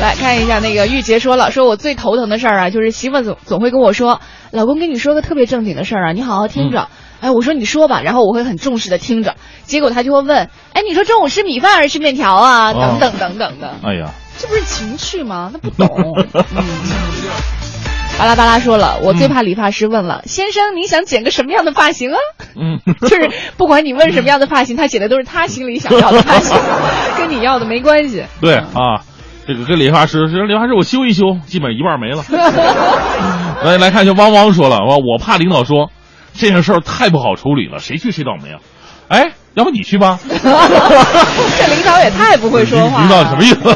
[0.00, 4.20] 来看一下那个玉洁说了，说我最头疼的事儿啊，就是媳妇总总会跟我说，
[4.52, 6.88] 老公跟你说个特别正经的事儿啊，你好好听着。
[7.20, 9.34] 哎，我说你说吧，然后我会很重视的听着，
[9.64, 12.72] 结果他就会问，哎，你说中午吃米饭还是吃面条啊？
[12.72, 15.50] 哦等等等等的，哎呀，这不是情趣吗？
[15.52, 15.88] 那不懂。
[16.34, 16.44] 嗯。
[18.18, 22.18] 巴拉巴拉说了，我最怕理发师问了，先生你想剪个什么样的发型啊？
[22.56, 26.56] 嗯，就是不管你问什么样的发型，他剪的都是他心里想要的发型，
[27.18, 28.24] 跟你要的没关系。
[28.40, 29.04] 对啊，
[29.48, 32.22] 这个跟理发师，说理发师我修一修，基本一半没了。
[33.64, 35.90] 来来看一下，汪汪说了，我我怕领导说
[36.34, 38.60] 这件事儿太不好处理了，谁去谁倒霉啊？
[39.08, 40.18] 哎，要不你去吧？
[40.28, 43.08] 这领导也太不会说话了。
[43.08, 43.74] 领导什么意思？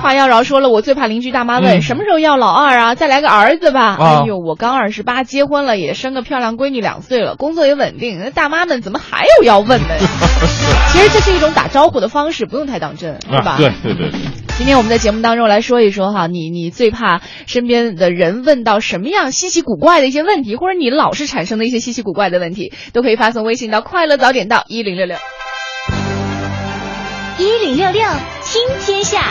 [0.00, 2.94] 话妖娆说了，我最怕邻居大妈问、嗯什么时候要老二啊？
[2.94, 3.96] 再来个儿子吧。
[3.98, 10.06] 啊哎呦，我刚二十八，结婚了，也生个漂亮闺女两岁了，工作也稳定，那大妈们怎么还有要问的呀？
[10.92, 13.52] 其实这是一种打招呼的方式，不用太当真，是吧？
[13.52, 14.10] 啊，对对对，
[14.56, 25.16] 今天我们在节目当中来说一说哈，你你最怕身边的人问到什么样稀奇古怪的一些问题，或者你老是产生的一些稀奇古怪的问题，都可以发送微信到快乐早点到一零六六。
[27.36, 28.02] 一零六六
[28.44, 29.24] 听天下，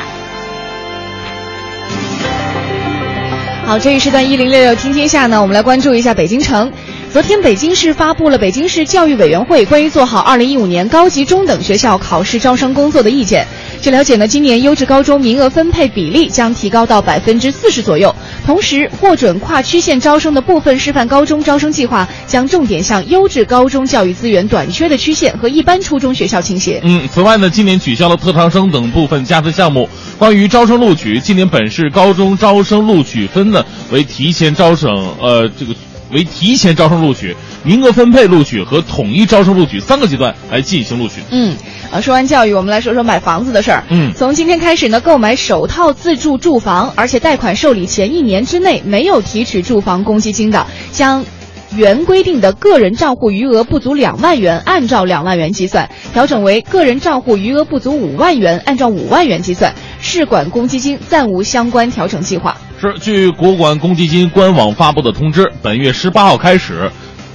[3.66, 6.70] 好，这一时段一零六六听天下呢，我们来关注一下北京城。
[7.14, 13.48] 昨天，北京市发布了北京市教育委员会关于做好二零一五年高级中等学校考试招生工作的意见。
[13.84, 18.16] 据了解呢，今年优质高中名额分配比例将提高到百分之四十左右。
[18.46, 26.80] 同时，获准跨区县招生的部分示范高中招生计划将重点向优质高中教育资源短缺的区县和一般初中学校倾斜。
[26.86, 29.90] 嗯，此外呢，今年取消了特长生等部分加分项目。
[30.18, 35.76] 关于招生录取，今年本市高中招生录取分呢为提前招生，呃，这个
[36.14, 41.16] 为提前招生录取、名额分配录取和统一招生录取三个阶段来进行录取。
[41.32, 41.56] 嗯，
[41.92, 43.84] 啊，说完教育，我们来说说买房子的事儿。
[43.90, 51.26] 嗯从今天开始呢，购买首套自住住房，而且贷款受理前一年之内没有提取住房公积金的，将。
[51.76, 59.74] 原规定的个人账户余额不足两万元，按照两万元计算；调整为个人账户余额不足五万元，按照五万元计算。
[60.00, 62.58] 市管公积金暂无相关调整计划。
[62.80, 66.92] 是，据国管公积金官网发布的通知，本月十八号开始，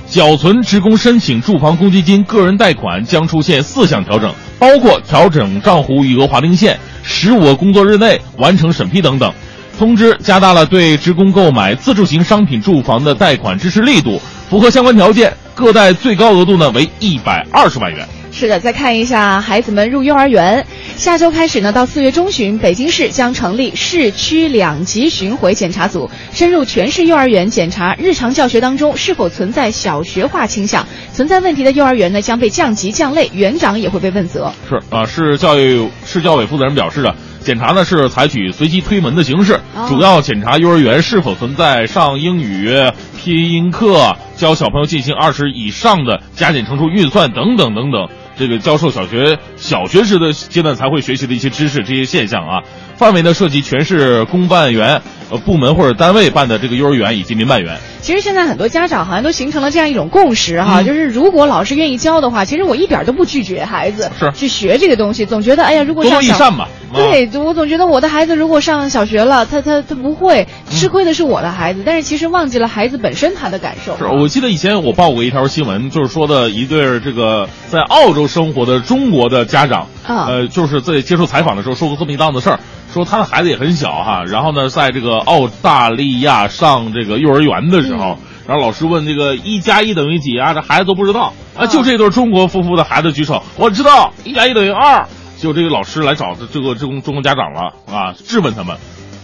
[0.09, 9.33] 缴存职工申请住房公积金个人贷款将出现四项调整，包括调整账户余额划定线、十五个工作日内完成审批等等。
[9.79, 18.05] 通知加大了对职工购买自住型商品住房的贷款支持力度，符合相关条件，各贷最高额度呢为一百二十万元。
[18.33, 20.67] 是的，再看一下孩子们入幼儿园。
[20.96, 34.52] 下周开始呢，到四月中旬，北京市将成立市区两级巡回检查组，深入全市幼儿园检查日常教学当中是否存在小学化倾向，存在问题的幼儿园呢将被降级降类，园长也会被问责。
[34.69, 42.71] 是啊，市教育市教委负责人表示啊，检查呢是采取随机推门的形式，主要检查幼儿园是否存在上英语、
[43.17, 48.09] 拼音课、教小朋友进行二十以上的加减乘除运算等等等等。
[48.37, 52.63] 这个教授小学小学时的阶段才会学习的一些知识，这些现象啊，
[52.99, 57.79] 范围呢涉及全市公办园、呃部门或者单位办的这个幼儿园以及民办园。
[58.01, 66.65] 其实现在很多家长好像都形成了这样一种共识哈，嗯就是如果老师愿意教的话，其实我一点都不拒绝孩子是去学这个东西，总觉得哎呀，如果多多益善嘛。
[66.65, 73.99] 啊对，我总觉得我的孩子如果上小学了，他他他不会，吃亏的是我的孩子，但是其实忘记了孩子本身他的感受。
[73.99, 82.61] 是我记得以前我报过一条新闻，就是说的一对儿这个在澳洲生活的中国的家长，啊呃，就是在接受采访的时候说过这么一档子事儿，
[82.99, 95.07] 说他的孩子也很小哈，然后呢，在这个澳大利亚上这个幼儿园的时候，然后老师问这个一加一等于几啊，这孩子都不知道啊，就这对中国夫妇的孩子举手，我知道一加一等于二。
[95.37, 98.77] 结果这个老师来找这个中中国家长了啊，质问他们。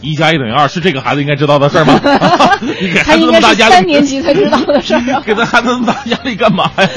[0.05, 2.01] 一加一等于二是这个孩子应该知道的事儿吗？
[2.61, 5.23] 你给他孩子应该是那么大压力，三年级才知道的事儿啊。
[5.27, 6.89] 给他孩子那么大压力干嘛呀？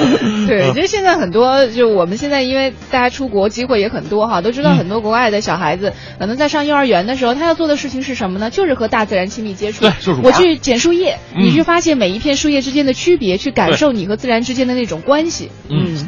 [0.47, 8.49] 对，嗯其实现在很多，就我们现在因为大家出国机会也很多哈，都知道很多国外的小孩子，可能在上幼儿园的时候，他要做的事情是什么呢？
[8.49, 9.81] 就是和大自然亲密接触。
[9.81, 15.51] 对就是我去捡树叶，嗯你去发现每一片树叶之间的区别，去感受你和自然之间的那种关系。
[15.69, 16.07] 嗯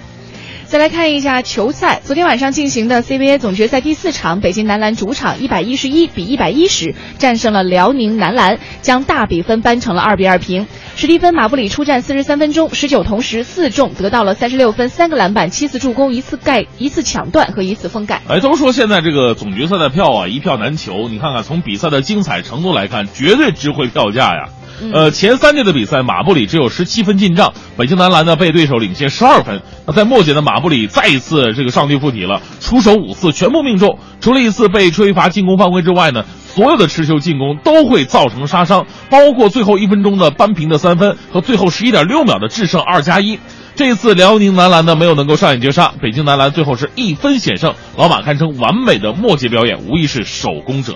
[0.70, 10.68] 再来看一下球赛，昨天晚上进行的 CBA 总决赛第四场，北京男篮主场一百一十一比一百一十战胜了辽宁男篮，将大比分扳成了二比二平。
[10.96, 18.22] 史蒂芬·马布里出战四十三分钟，十九投十四中，得到了三十六分、三个篮板、七次助攻、一次盖、一次抢断和一次封盖。
[18.28, 21.10] 哎，都说现在这个总决赛的票啊，一票难求。
[21.10, 24.50] 你看看，从比赛的精彩程度来看，绝对值回票价呀。
[24.94, 29.62] 呃，前三届的比赛，马布里只有十七分进账，北京男篮呢被对手领先十二分。
[29.86, 43.40] 那在末节的马布里再一次这个上帝附体了，出手五次全部命中，除了一次被吹罚进攻犯规之外呢，所有的持球进攻都会造成杀伤，包括最后一分钟的扳平的三分和最后十一点六秒的制胜二加一。
[43.76, 50.96] 这一次辽宁男篮呢没有能够上演绝杀，北京男篮最后是一分险胜，老马堪称完美的末节表演，无疑是手工者。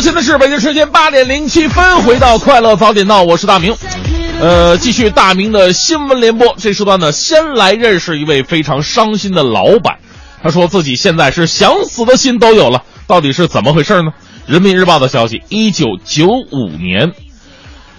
[0.00, 3.76] 现在是北京时间八点零七分，回到快乐早点到，我是大明。
[4.40, 6.54] 呃，继续大明的新闻联播。
[6.56, 9.98] 这时段呢，先来认识一位非常伤心的老板。
[10.42, 14.12] 他说自己现在是想死的心都有了，到底是怎么回事呢？
[14.46, 17.12] 人民日报的消息，一九九五年，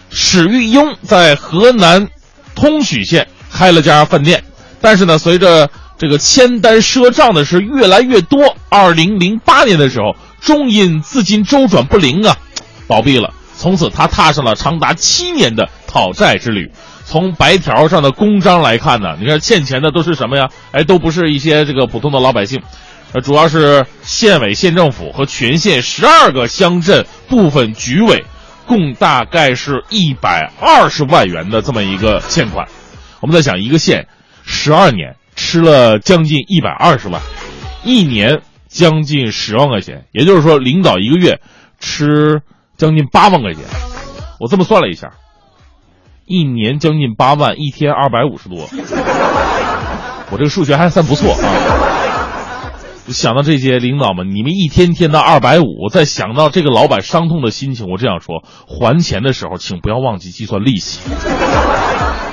[0.10, 2.08] 史玉英在河南
[2.56, 4.44] 通许县开了家饭店，
[4.82, 12.36] 但是呢，随着这个签单赊账的是越来越多，二零零八年的时候，终因资金周转不灵啊，
[12.88, 13.34] 倒闭了。
[13.56, 16.72] 从此，他踏上了长达七年的讨债之旅。
[17.06, 20.50] 从白条上的公章来看呢，你看欠钱的都是什么呀？
[20.72, 22.64] 哎，都不是一些这个普通的老百姓，
[23.12, 28.24] 呃，主要是县委、县政府和全县十二个乡镇部分局委，
[28.66, 32.68] 共大概是一百二十万元的这么一个欠款。
[33.20, 34.08] 我们在想，一个县
[34.44, 37.22] 十二年吃了将近一百二十万，
[37.84, 38.42] 一年
[38.72, 41.42] 将近十万块钱，也就是说，领导一个月
[41.78, 42.42] 吃
[42.78, 43.64] 将近八万块钱。
[44.40, 45.12] 我这么算了一下，
[46.26, 48.70] 一年将近八万，一天二百五十多，
[50.32, 51.38] 我这个数学还算不错啊。
[53.10, 61.02] 想到这些领导们，你们一天天的二百五，再想到这个老板伤痛的心情，我这样说：还钱的时候，请不要忘记计算利息。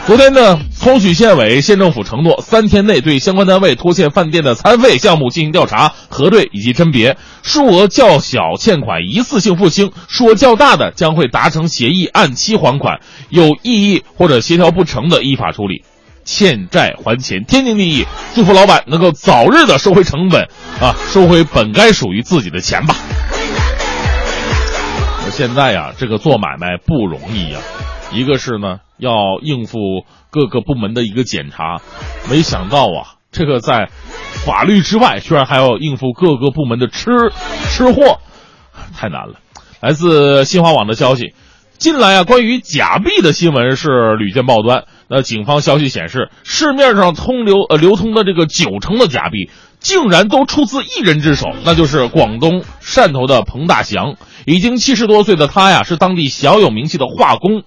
[0.09, 15.85] 昨天呢，通许县委、县政府承诺三天内对相关单位拖欠饭店的餐费项目进行调查、核对以及甄别，数额较小欠款一次性付清，数额较大的将会达成协议按期还款，有异议或者协调不成的依法处理。
[16.25, 18.07] 欠债还钱，天经地义。
[18.35, 20.49] 祝福老板能够早日的收回成本
[20.81, 22.97] 啊，收回本该属于自己的钱吧。
[25.31, 27.59] 现在呀、这个做买卖不容易呀、
[28.13, 29.79] 一个是呢要应付
[30.31, 31.81] 各个部门的一个检查，
[32.31, 33.91] 没想到啊，这个在
[34.45, 37.11] 法律之外，居然还要应付各个部门的吃
[37.69, 38.21] 吃货，
[38.97, 39.35] 太难了。
[39.81, 41.35] 来自新华网的消息，
[41.77, 44.85] 近来啊，关于假币的新闻是屡见报端。
[45.11, 54.17] 那警方消息显示，市面上通流呃流通的这个九成的假币，竟然都出自一人之手，那就是广东汕头的彭大祥。
[54.45, 57.63] 已经七十多岁的他呀，是当地小有名气的画工。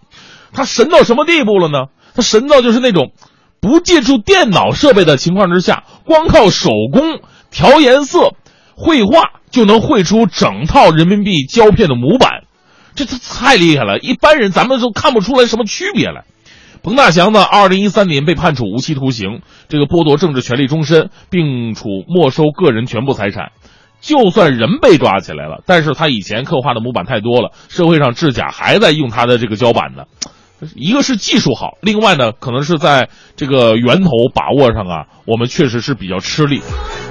[0.53, 1.85] 他神到什么地步了呢？
[2.13, 3.13] 他神到就是那种
[3.61, 7.21] 不借助电脑设备的情况之下，光靠手工
[7.51, 8.33] 调颜色、
[8.75, 12.43] 绘画就能绘出整套人民币胶片的模板，
[12.95, 13.99] 这这太厉害了！
[13.99, 16.25] 一般人咱们都看不出来什么区别来。
[16.83, 23.51] 彭大祥呢，二零一三年被判处无期徒刑，这个剥夺政治权利终身，并处没收个人全部财产。
[24.01, 30.05] 就算人被抓起来了，但是他以前刻画的模板太多了，社会上制假还在用他的这个胶板呢。
[30.75, 36.61] 一个是技术好，另外呢，可能是在这个源头把握上啊，我们确实是比较吃力。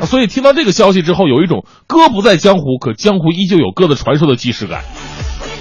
[0.00, 4.82] 啊，所以听到这个消息之后，有一种歌不在江湖，可江湖依旧有歌的传说的既视感。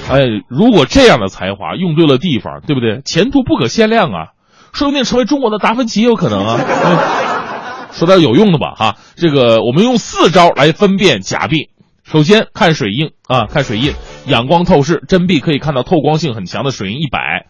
[0.10, 3.02] 哎，如果这样的才华用对了地方，对不对？
[3.06, 4.28] 前途不可限量啊，
[4.74, 6.60] 说不定成为中国的达芬奇也有可能啊。
[6.60, 6.98] 嗯
[7.92, 11.70] 说点有用的吧，哈，这个我们用四招来分辨假币。
[12.04, 13.94] 首先看水印啊，看水印，
[14.28, 17.48] 仰光透视，真币可以看到透光性很强的水印一百。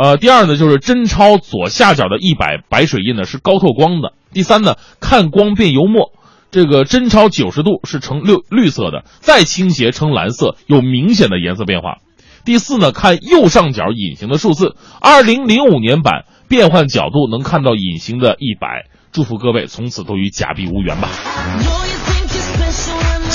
[0.00, 4.12] 呃，第二呢，就是真钞左下角的一百白水印呢是高透光的。
[4.32, 6.12] 第三呢，看光变油墨，
[6.52, 11.96] 这个真钞九十度是呈绿绿色的，再倾斜呈蓝色，有明显的颜色变化。
[12.44, 18.86] 第四呢，看右上角隐形的数字，二零零五年版变换角度能看到隐形的一百。
[19.10, 21.08] 祝福各位从此都与假币无缘吧。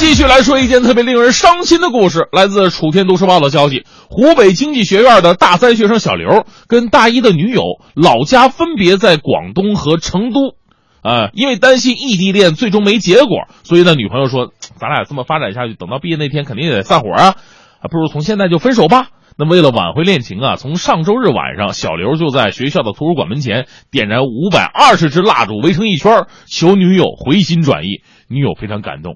[0.03, 7.61] 继续来说一件特别令人伤心的故事，来自《楚天都市报》的消息：湖北经济学院的大三学生小刘跟大一的女友
[7.95, 10.57] 老家分别在广东和成都，
[11.01, 17.35] 啊、因为担心异地恋最终没结果，所以呢，女朋友说：“咱俩这么发展下去，等到毕业那天肯定也得散伙啊，
[17.79, 19.07] 啊，不如从现在就分手吧。”
[19.39, 28.03] 那为了挽回恋情啊，从上周日晚上，小刘就在学校的图书馆门前点燃五百二十支蜡烛，围成一圈，求女友回心转意。
[28.27, 29.15] 女友非常感动，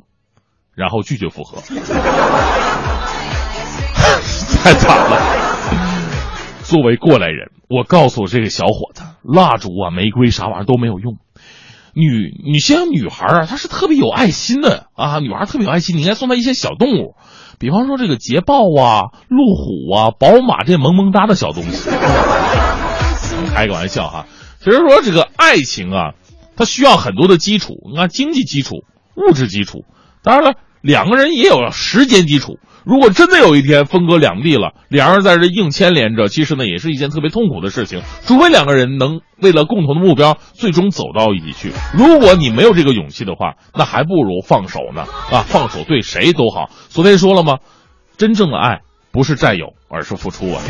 [0.77, 1.57] 然后拒绝复合，
[4.63, 5.19] 太惨了。
[6.61, 11.17] 作为过来人，我告诉这个小伙子，蜡烛啊、玫瑰啥玩意儿都没有用。
[11.95, 17.15] 女，你像女孩啊，她是特别有爱心的啊，女孩特别有爱心，你应该送她一些小动物，
[17.57, 21.89] 比方说这个捷豹啊、路虎啊、宝马这萌萌哒的小东西。
[23.55, 24.27] 开个玩笑哈，
[24.59, 26.13] 其实说这个爱情啊，
[26.55, 28.83] 它需要很多的基础，你看经济基础、
[29.15, 29.83] 物质基础，
[30.21, 30.53] 当然了，
[30.87, 32.59] 两个人也有时间基础。
[32.85, 38.01] 如果真的有一天分隔两地了，两人在这硬牵连着，其实呢也是一件特别痛苦的事情。
[38.25, 41.73] 除非两个人能为了共同的目标，最终走到一起去。
[41.93, 45.03] 如果你没有这个勇气的话，那还不如放手呢。
[45.29, 46.69] 啊，放手对谁都好。
[46.87, 47.57] 昨天说了吗？
[48.15, 48.79] 真正的爱
[49.11, 50.61] 不是占有，而是付出啊。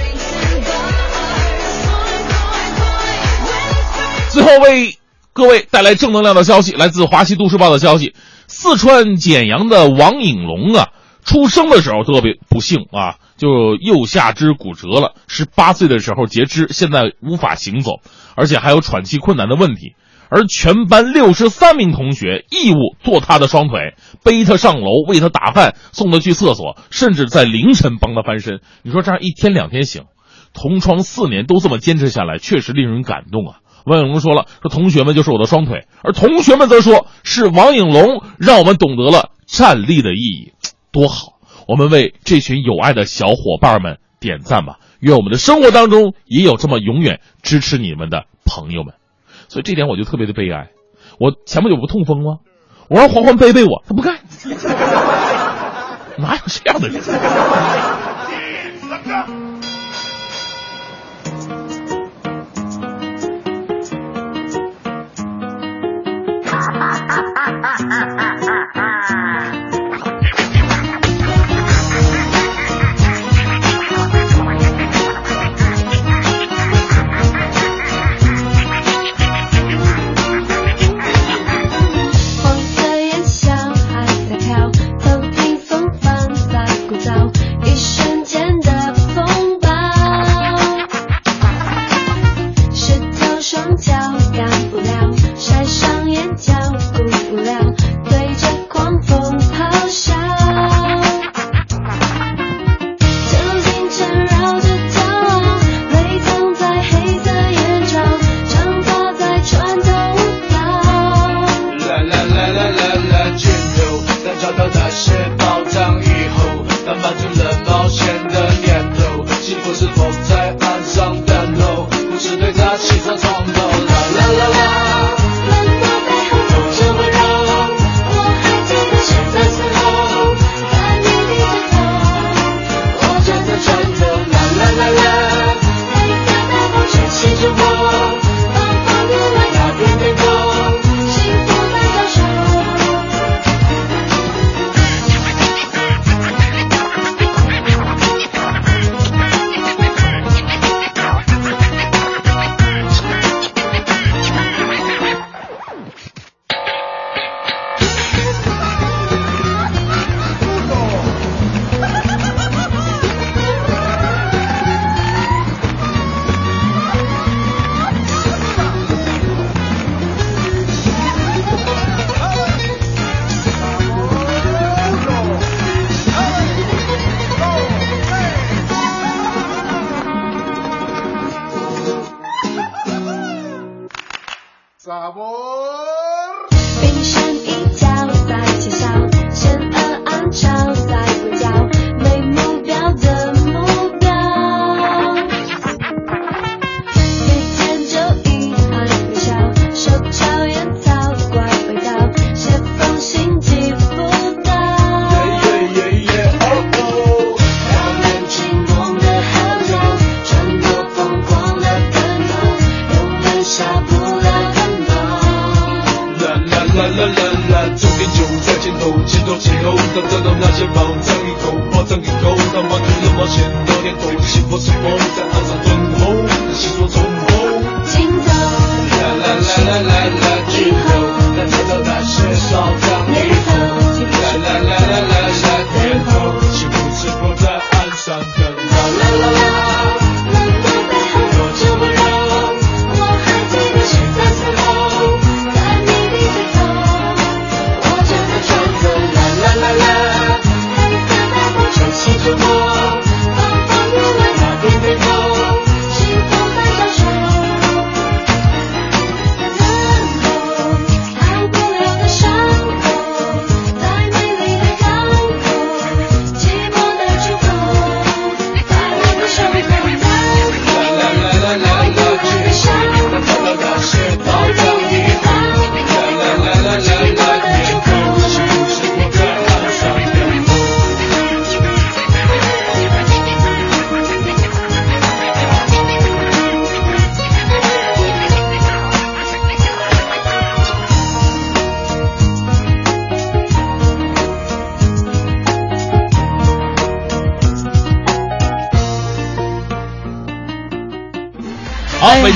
[4.32, 4.96] 最后为
[5.32, 8.16] 各位带来正能量的消息，来自华西都市报的消息：
[8.48, 10.88] 四川简阳的王颖龙啊。
[11.24, 15.14] 出生的时候特别不幸啊，就右下肢骨折了。
[15.28, 18.00] 十八岁的时候截肢，现在无法行走，
[18.38, 19.94] 而且还有喘气困难的问题。
[20.30, 28.62] 而全班六十三名同学义务做他的双腿，背他上楼，为他打饭，送他去厕所，甚至在凌晨帮他翻身。
[28.84, 30.04] 你说这样一天两天行，
[30.54, 33.58] 同窗四年都这么坚持下来，确实令人感动啊。
[33.88, 40.52] 王永龙说了，说同学们就是我的双腿，而同学们则说是王颖龙让我们懂得了站立的意义。
[40.92, 41.40] 多好！
[41.68, 44.80] 我们为这群有爱的小伙伴们点赞吧！
[45.00, 48.96] 愿我们的生活当中也有这么永远支持你们的朋友们。
[49.48, 50.70] 所以这点我就特别的悲哀。
[51.20, 52.40] 我前不久不痛风吗？
[52.90, 54.20] 我让黄欢背背我，他不干。
[56.18, 57.02] 哪有这样的人？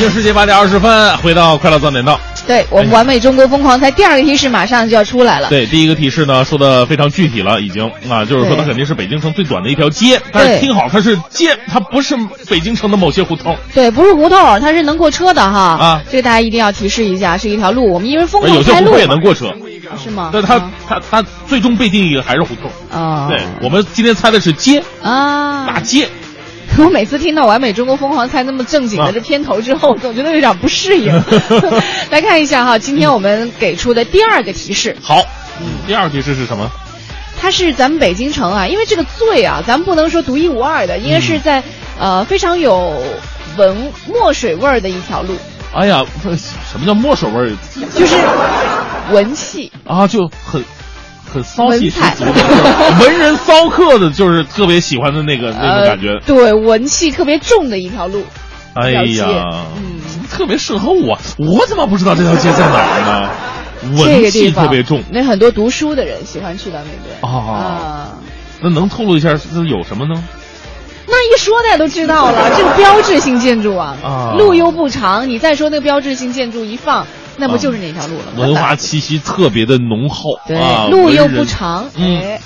[0.01, 2.19] 京时间八点二十分，回到快乐早点到。
[2.47, 5.47] 对我们完美中国疯狂猜第二个提示马上就要出来了。
[5.49, 12.17] 对，第一个提示呢说的非常具体了，已经啊，就是说它肯定是北京城最短的一条街，但是对听好，它是街，它不是
[12.49, 13.55] 北京城的某些胡同。
[13.75, 15.59] 对，不是胡同，它是能过车的哈。
[15.79, 17.93] 啊这个大家一定要提示一下，是一条路。
[17.93, 19.53] 我们因为疯狂猜路有些胡同也能过车，
[20.03, 20.31] 是吗？
[20.33, 22.71] 但它啊它它最终被定义的还是胡同。
[22.91, 26.09] 啊，对，我们今天猜的是街，啊，大街。
[26.83, 31.13] 我每次听到《完美中国疯狂猜》那么正经的啊这片头之后，总觉得有点不适应。
[32.09, 35.23] 来看一下哈，今天我们给出的第二个提示，好，
[35.61, 36.69] 嗯，第二个提示是什么？
[37.39, 41.63] 它是咱们北京城啊，因为这个“醉”啊，咱们不能说独一无二的，应该是在、
[41.99, 43.01] 呃非常有
[43.57, 45.35] 文墨水味儿的一条路，
[45.73, 46.03] 哎呀，
[46.71, 47.51] 什么叫墨水味儿
[47.95, 48.15] 就是
[49.11, 49.71] 文气。
[49.87, 50.07] 啊？
[50.07, 50.63] 就很
[51.31, 52.31] 很骚气十足的，
[52.99, 56.19] 文人骚客的，就是特别喜欢的那个 那种感觉呃。
[56.25, 58.23] 对，文气特别重的一条路。
[58.73, 59.27] 哎呀，
[59.77, 63.29] 嗯特别适合我，我怎么不知道这条街在哪儿呢？
[63.97, 68.09] 这文气特别重，那很多读书的人喜欢去到那边哦啊。
[68.61, 70.23] 那能透露一下是有什么呢？
[71.07, 77.05] 那一说大家都知道了，这个标志性建筑啊，啊路又不长，你再说那个标志性建筑一放，
[77.37, 78.33] 那不就是那条路了吗？
[78.37, 82.41] 文化气息特别的浓厚对，啊，路又不长，嗯哎，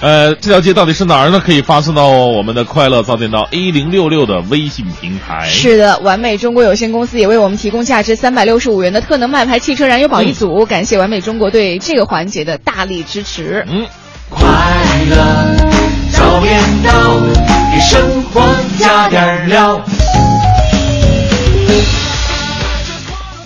[0.00, 1.40] 呃，这条街到底是哪儿呢？
[1.44, 5.46] 可以发送到我们的快乐早点到 A 零六六的微信平台。
[5.46, 13.64] 是的，完美中国有限公司也为我们提供价值三百六十五元的特能麦牌汽车燃油宝一组，感谢完美中国对这个环节的大力支持。
[13.68, 13.86] 嗯，
[14.28, 14.46] 快
[15.08, 15.16] 乐
[16.12, 16.92] 早点到，
[17.72, 18.42] 给生活
[18.78, 19.80] 加点料。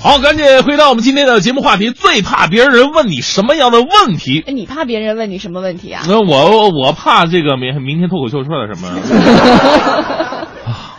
[0.03, 4.42] 好，赶紧回到我们今天的节目话题，最怕别人问你什么样的问题？
[4.46, 6.03] 哎，你怕别人问你什么问题啊？
[6.09, 8.88] 那我我怕这个明明天脱口秀说点什么
[10.64, 10.89] 啊？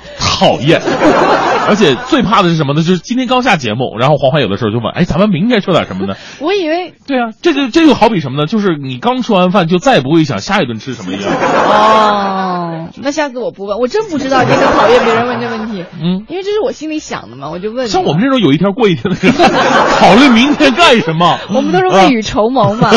[0.41, 0.81] 讨厌！
[1.69, 2.81] 而且最怕的是什么呢？
[2.81, 8.47] 就是今天刚下节目，然后黄欢有的时候就问：“哎，咱们明天说点什么呢 我以为？”对啊，这就这就好比什么呢？
[8.47, 11.31] 就是你刚吃完饭就再也不会想下一顿吃什么一样。
[11.31, 17.87] 哦，那下次我不问，我真不知道你很讨厌别人问这问题，嗯，因为这是我心里想的嘛，我就问。
[17.87, 19.31] 像我们这种有一天过一天的人，
[19.99, 21.37] 考虑明天干什么？
[21.53, 22.89] 我们都是未雨绸缪嘛。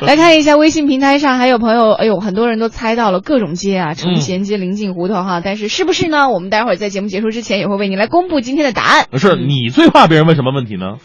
[0.00, 6.30] 来看一下微信平台上还有朋友，哎呦，很多人都猜到了各种街啊，成贤街、临近胡同哈，但是是不是呢？
[6.30, 9.06] 我们待会儿在节目结束之前也会为您来公布今天的答案。
[9.14, 10.98] 是你最怕别人问什么问题呢？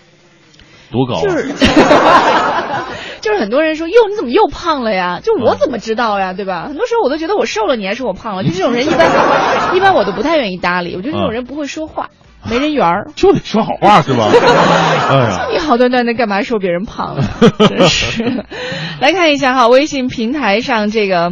[0.92, 1.22] 多高啊？
[1.24, 1.50] 就是
[3.22, 5.22] 就是很多人说，哟，你怎么又胖了呀？
[5.24, 6.66] 就我怎么知道呀，对吧？
[6.68, 8.44] 很多时候我都觉得我瘦了，你还说我胖了。
[8.44, 9.10] 就这种人一般
[9.76, 12.10] 一般我都不太愿意搭理，我觉得这种人不会说话，
[12.48, 13.08] 没人缘儿。
[13.16, 14.28] 就得说好话是吧？
[15.10, 17.24] 哎呀，你好端端的干嘛说别人胖了？
[17.68, 18.46] 真是。
[19.00, 21.32] 来看一下哈，微信平台上这个，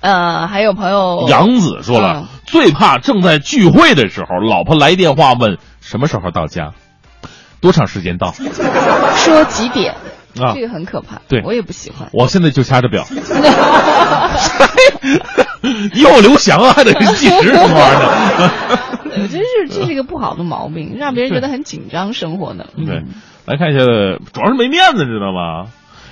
[0.00, 6.72] 呃，还有朋友杨子说了，嗯最怕正在聚会的时候，老婆来电话问什么时候到家，
[7.60, 8.32] 多长时间到
[9.16, 9.92] 说几点，
[10.40, 10.60] 啊这？
[10.62, 11.20] 个很可怕。
[11.28, 12.08] 对我也不喜欢。
[12.12, 13.06] 我现在就掐着表，
[15.94, 18.78] 又刘翔啊，还得是计时什么玩意儿
[19.12, 22.64] 呃真 是这是一个不好的毛病，让别人觉得很紧张生活呢。
[22.76, 22.84] 的？
[22.84, 23.08] 对嗯，
[23.46, 23.84] 来看一下，
[24.32, 25.66] 主要是没面子，知道吗？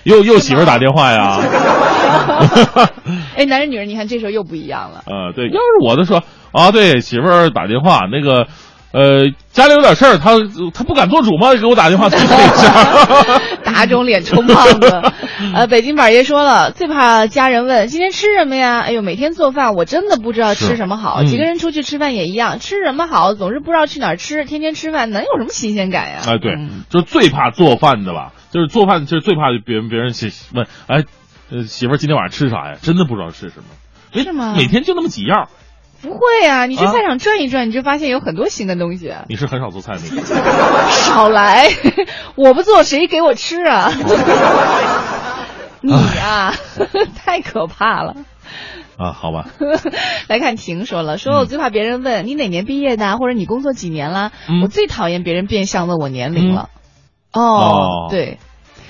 [0.09, 1.39] 又又媳妇儿打电话呀？
[3.37, 5.03] 哎，男人女人，你看这时候又不一样了。
[5.07, 8.47] 呃，对，要是我的说啊，对，媳妇儿打电话，那个，
[8.93, 10.37] 呃，家里有点事儿，他
[10.73, 11.53] 他不敢做主吗？
[11.55, 13.41] 给我打电话催催一下。
[13.63, 15.03] 打肿脸充胖子。
[15.55, 18.81] 呃，北京板爷说了，最怕家人问今天吃什么呀？
[18.81, 21.19] 哎呦，每天做饭我真的不知道吃什么好。
[21.23, 24.45] 嗯几个人出去吃饭也一样，吃什么好总是不知道去哪儿吃。
[24.47, 26.19] 天天吃饭能有什么新鲜感呀？
[26.27, 31.05] 哎，对嗯，就最怕做饭的吧，就是做饭就是最怕别人别人去问，哎，
[31.51, 32.79] 呃，媳妇儿今天晚上吃啥呀？
[32.83, 33.65] 真的不知道吃什么。
[34.13, 35.49] 哎是吗每天就那么几样，
[36.01, 36.19] 不会
[36.49, 39.13] 啊，你去啊菜场转一转，你就发现有很多新的东西。
[39.29, 40.01] 你是很少做菜的。
[40.91, 41.69] 少来，
[42.37, 43.93] 我不做谁给我吃啊？
[45.81, 46.55] 你啊，
[47.17, 48.17] 太可怕了。
[48.97, 49.47] 啊，好吧，
[50.27, 54.33] 来看婷说了，说我最怕别人问你哪年毕业的，或者你工作几年了。
[54.49, 56.71] 嗯我最讨厌别人变相问我年龄了。
[57.33, 58.39] 哦哦，对。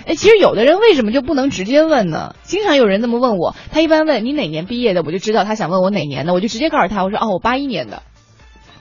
[0.07, 2.35] 哎，其实有的人为什么就不能直接问呢？
[2.43, 8.03] 经常有人这么问我，他一般问你哪年毕业的，我就知道他想问我哪年的，我就直接告诉他，我说哦，我八一年的，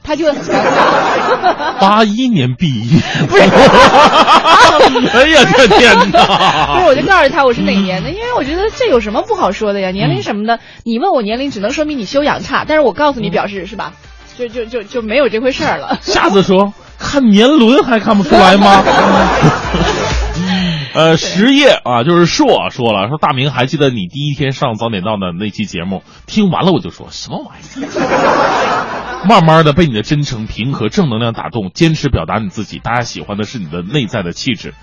[0.03, 0.33] 他就。
[1.81, 3.43] 八一年毕业，不是？
[3.43, 6.85] 哎呀，这天 不是，哪！
[6.85, 9.91] 我就告诉他我是哪年的，因为我觉得这有什么不好说的呀？
[9.91, 13.93] 年龄什么的，你问我年龄，只能说明你修养差，但是我告诉你，表示是吧？
[14.37, 15.97] 就就就就没有这回事儿了。
[16.01, 18.83] 下次说看年轮还看不出来吗？
[20.93, 29.23] 呃，实业啊，就是硕说了，说大明还记得你第一天上早点到的那期节目，听完了我就说什么玩意儿。
[29.29, 34.73] 慢慢的被你的真诚、平和、正能量打动，坚持表达你自己，大家喜欢的是你的内在的气质，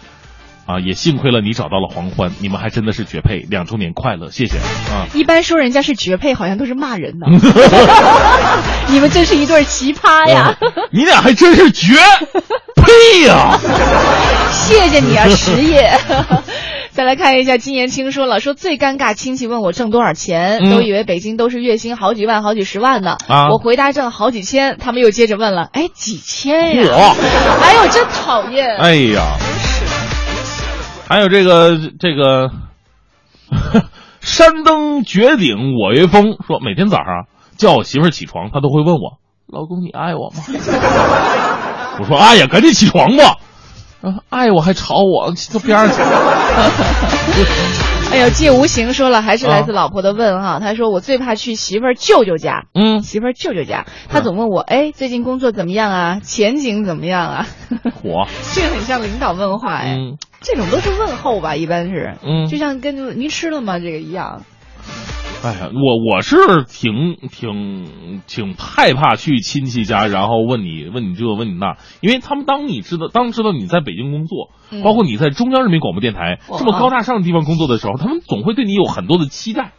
[0.67, 5.07] 啊，也幸亏了你找到了黄欢，你们还真的是绝配，两周年快乐，谢谢啊。
[5.15, 7.27] 一般说人家是绝配，好像都是骂人的。
[8.89, 10.57] 你们真是一对奇葩呀！
[10.91, 11.95] 你俩还真是绝
[12.77, 13.59] 配呀、
[14.53, 15.99] 谢谢你啊，实业。
[16.93, 23.17] 再来看一下，金延青说了，说最尴尬，亲戚问我挣多少钱，嗯都以为北京都是月薪好几万、好几十万呢。
[23.27, 26.85] 啊我回答挣好几千，他们又接着问了，哎，几千呀？
[26.85, 28.77] 嚯哎呦，真讨厌！
[28.77, 29.37] 哎呀，
[31.07, 32.51] 还有这个这个，
[34.21, 37.27] 山登绝顶我为峰说，每天早上
[37.57, 40.43] 叫我媳妇儿起床，她都会问我：“老公，你爱我吗？”
[42.01, 43.37] 我说：“爱呀，赶紧起床吧。”
[44.05, 45.95] 啊，爱我还吵我，到边上去。
[48.13, 50.61] 哎呦，借无形说了，还是来自老婆的问哈。
[50.61, 56.21] 他说我最怕去媳妇儿舅舅家，嗯，媳妇儿舅舅家，他总问我，哎，最近工作怎么样啊？
[56.23, 57.47] 前景怎么样啊？
[58.03, 64.43] 火， 这个很像领导问话哎，嗯这种都是问候吧，一般是，嗯就像跟您吃了吗这个一样。
[65.43, 66.37] 哎呀，我我是
[66.67, 79.73] 挺挺挺害怕去亲戚家，然后问你问你这问你那，因为他们当你知道当知道你在北京工作，嗯包括你在中央人民广播电台这么高大上的地方工作的时候，他们总会对你有很多的期待。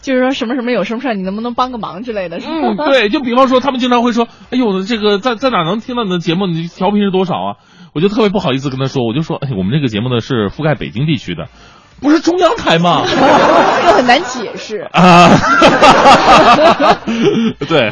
[0.00, 2.52] 就是说什么什么有什么事儿，你能不能帮个忙之类的，是吧？
[2.54, 6.46] 嗯，对，就比方说，他们经常会说：“哎呦，这个在在哪能听到你的节目？
[6.46, 7.56] 你调频是多少啊？”
[7.94, 11.46] 我就特别不好意思跟他说，我就说：“哎，我们这个节目呢是覆盖北京地区的，
[12.00, 13.02] 不是中央台吗？”
[13.86, 14.86] 又 很难解释。
[14.92, 15.28] 啊，
[17.68, 17.90] 对，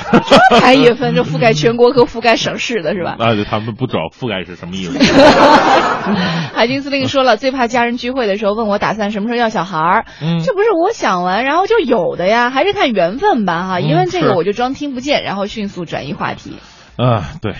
[0.60, 3.16] 台也分着覆盖全国和覆盖省市的是吧？
[3.18, 4.98] 那就他们不知道覆盖是什么意思。
[6.54, 13.78] 海军司令说了，最怕家人聚会的时候问我打算什么时候要小孩儿，嗯这不是我想完然后就有的呀，还是看缘分吧哈。
[13.78, 16.56] 嗯一问这个我就装听不见，然后迅速转移话题。
[16.96, 17.54] 啊，对，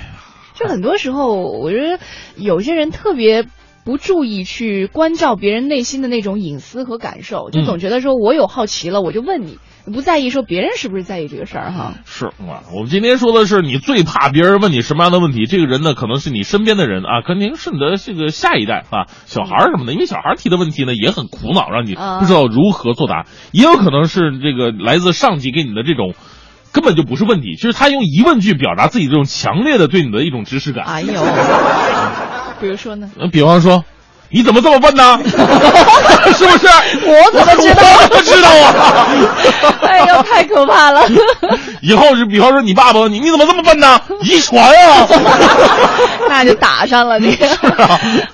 [0.57, 2.01] 就很多时候，我觉得
[2.37, 3.45] 有些人特别
[3.85, 11.95] 不注意去关照别人内心的那种隐私和感受，就嗯总觉得说我有好奇了，我就问你，不在意说别人是不是在意这个事儿哈。
[12.05, 26.15] 是啊，我们今天说的是你最怕别人问你什么样的问题，这个人呢可能是你身边的人啊，肯定是你的这个下一代啊，小孩儿什么的，因为小孩儿提的问题呢也很苦恼，让你啊不知道如何作答，也有可能是这个来自上级给你的这种。
[26.73, 30.85] 根本就不是问题，就是他用疑问句表达自己这种强烈的对你的一种知识感。
[30.85, 31.13] 哎呦，
[32.61, 33.11] 比如说呢？
[33.19, 33.85] 呃比方说，
[34.29, 35.19] 你怎么这么笨呢？
[36.35, 36.67] 是不是？
[37.07, 39.07] 我怎么知道我怎么知道啊？
[39.87, 41.03] 哎呦，太可怕了！
[41.81, 44.01] 以后就比方说你爸爸，你你怎么这么笨呢？
[44.23, 45.07] 遗传啊！
[46.29, 47.47] 那就打上了这个。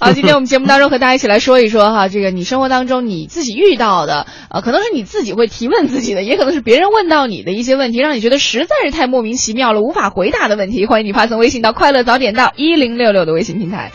[0.00, 10.86] 好，今天我们节目当中和大家一起来说一说哈，这个你生活当中你自己遇到的，呃，可能是你自己会提问自己的，也可能是别人问到你的一些问题，让你觉得实在是太莫名其妙了，无法回答的问题。
[10.86, 13.90] 欢迎你发送微信到“快乐早点到一零六六”的微信平台。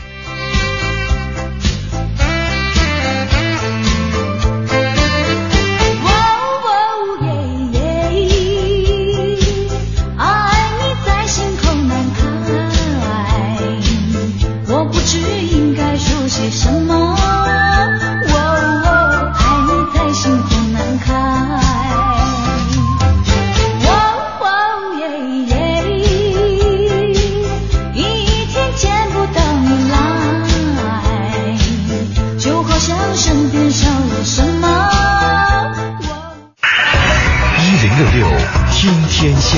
[38.87, 39.57] 听天下。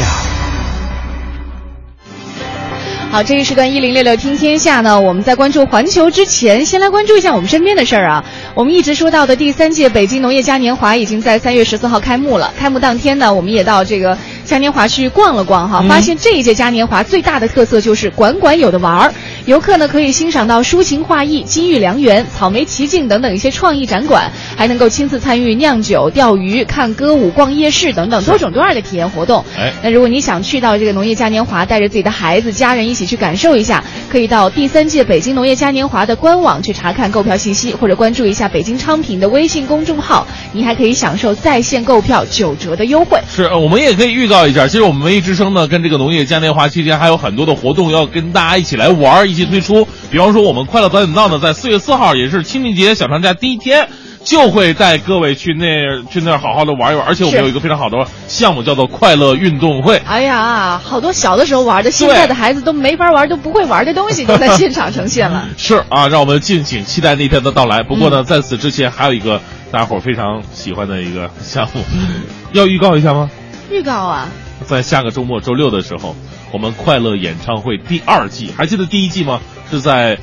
[3.11, 8.25] 好，这一时段一零六六听天下呢，我们在关注环球之前，先来关注一下我们身边的事儿啊。
[8.55, 12.51] 我们一直说到的第三届北京农业嘉年华已经在三月十四号开幕了。
[12.57, 14.17] 开幕当天呢，我们也到这个
[14.49, 19.13] 嘉年华去逛了逛哈，发现这一届嘉年华最大的特色就是馆馆有的玩儿。
[19.45, 29.45] 游客呢可以欣赏到抒情画意、金玉良缘、草莓奇境等等一些创意展馆，还能够亲自参与酿酒、钓鱼、看歌舞、逛夜市等等多种多样的体验活动。
[29.55, 43.19] 哎那如果你想去到这个农业嘉年华，带着自己的孩子、家人一起去感受一下，可以到第三届北京农业嘉年华的官网去查看购票信息，或者关注一下北京昌平的微信公众号，你还可以享受在线购票九折的优惠。
[43.29, 49.87] 是，呃我们也可以预告一下，其实我们文艺之声呢，跟这个农业嘉年华期间还有很多的活动要跟大家一起来玩儿，一起推出。
[50.11, 53.87] 比方说，我们快乐早点到呢，在四月四号，也是清明节小长假第一天。
[54.21, 59.95] 就会带各位去那去那儿好好的玩一玩，而且我们有一个非常好的项目，叫做快乐运动会。
[60.05, 65.47] 哎呀，好多小的时候玩的，现在的孩子都没法玩，都不会玩的东西都在现场呈现了。
[65.57, 67.81] 是啊，让我们敬请期待那天的到来。
[67.81, 71.81] 不过呢，在此之前还有一个大家伙儿非常喜欢的一个项目，
[72.51, 73.31] 要预告一下吗？
[73.71, 74.29] 预告啊，
[74.65, 76.15] 在下个周末周六的时候，
[76.51, 79.39] 我们快乐演唱会第二季，还记得第一季吗？
[79.69, 80.17] 是在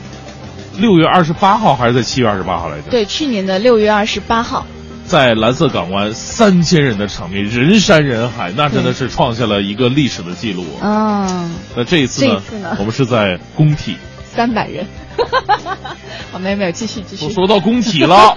[0.79, 2.91] 六月二十八号还是在七月二十八号来着？
[2.91, 4.67] 对，去年的六月二十八号，
[5.07, 10.67] 在蓝色港湾三千人的场面，人山人海，那真的是创下了一个历史的记录。
[10.83, 13.97] 嗯，那这一次呢，这一次呢我们是在工体。
[14.37, 14.87] 三百人。
[16.31, 17.31] 好，没有没有，继续继续我。
[17.31, 18.35] 说到工体了，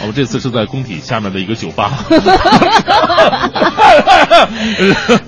[0.00, 1.92] 我 们这次是在工体下面的一个酒吧。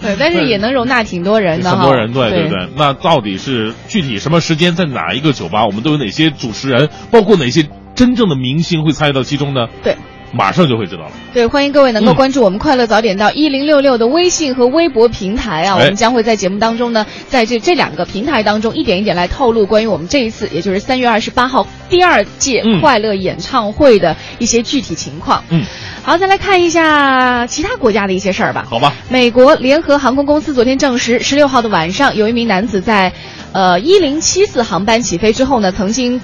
[0.02, 1.76] 对，但是也能容纳挺多人的哈。
[1.76, 2.68] 很多人，对对对对。
[2.76, 5.64] 那到底是具体什么时间，在哪一个酒吧？
[5.64, 9.66] 我们都有哪些主持人，包括哪些真正的明星会参与到其中呢？
[9.82, 9.96] 对
[10.32, 11.12] 马上就会知道了。
[11.32, 25.42] 对，欢迎各位能够嗯关注我们快乐早点到一零六六的微信和微博平台啊，哎我们将会在节目当中呢，在这这两个平台当中一点一点来透露关于我们这一次，也就是三月二十八号第二届嗯快乐演唱会的一些具体情况。
[25.50, 25.64] 嗯，
[26.02, 28.66] 好，再来看一下其他国家的一些事儿吧。
[28.68, 28.94] 好吧。
[29.08, 33.12] 美国联合航空公司昨天证实，十六号的晚上，有一名男子在，
[33.52, 36.20] 呃，一零七四航班起飞之后呢，曾经。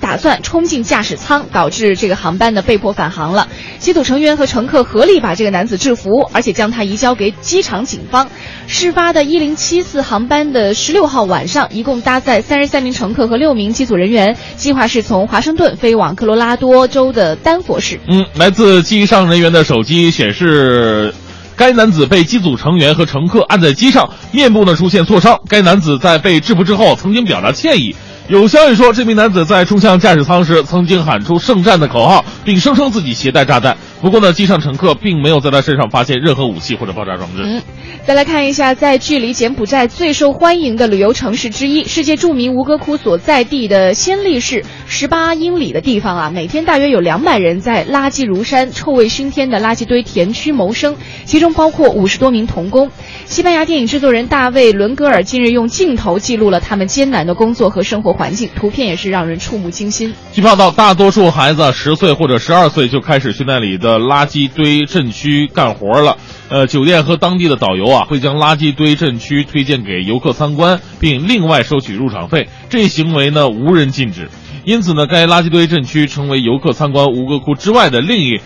[0.00, 3.46] 打算冲进驾驶舱，导致这个航班呢被迫返航了。
[3.78, 8.28] 机组成员和乘客合力把这个男子制服，而且将他移交给机场警方。
[8.66, 18.00] 事发的一零七四航班的十六号晚上，一共搭载三十三名乘客和六名机组人员，计划是从华盛顿飞往科罗拉多州的丹佛市。
[18.08, 21.14] 嗯，来自机上人员的手机显示。
[21.56, 25.38] 该男子被机组成员和乘客按在机上，面部呢出现挫伤。
[25.46, 27.94] 该男子在被制服之后，曾经表达歉意。
[28.30, 33.76] 有消息说，这名男子在冲向驾驶舱时，曾经喊出“圣战”的口号，并声称自己携带炸弹。
[34.00, 37.42] 不过呢，机上乘客并没有在他身上发现任何武器或者爆炸装置。
[37.44, 37.62] 嗯，
[38.06, 52.90] 再来看一下，在距离柬埔寨最受欢迎的旅游城市之一、世界著名吴哥窟所在地的暹粒市十八英里的地方啊，每天大约有两百人在垃圾如山、臭味熏天的垃圾堆填区谋生，其中包括五十多名童工。
[53.26, 60.14] 西班牙电影制作人大卫·伦格尔近日用镜头记录了他们艰难的工作和生活环境，图片也是让人触目惊心。
[60.32, 66.16] 据报道，大多数孩子十岁或者十二岁就开始去那里的垃圾堆镇区干活了。
[66.48, 72.48] 呃，酒店和当地的导游啊，会将垃圾堆镇区推荐给游客参观，并另外收取入场费。
[72.68, 74.28] 这一行为呢，无人禁止。
[74.64, 78.40] 因此呢，该垃圾堆镇区成为游客参观吴哥窟之外的另一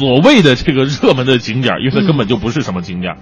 [0.00, 3.16] 所谓的这个热门的景点，因为它根本就不是什么景点。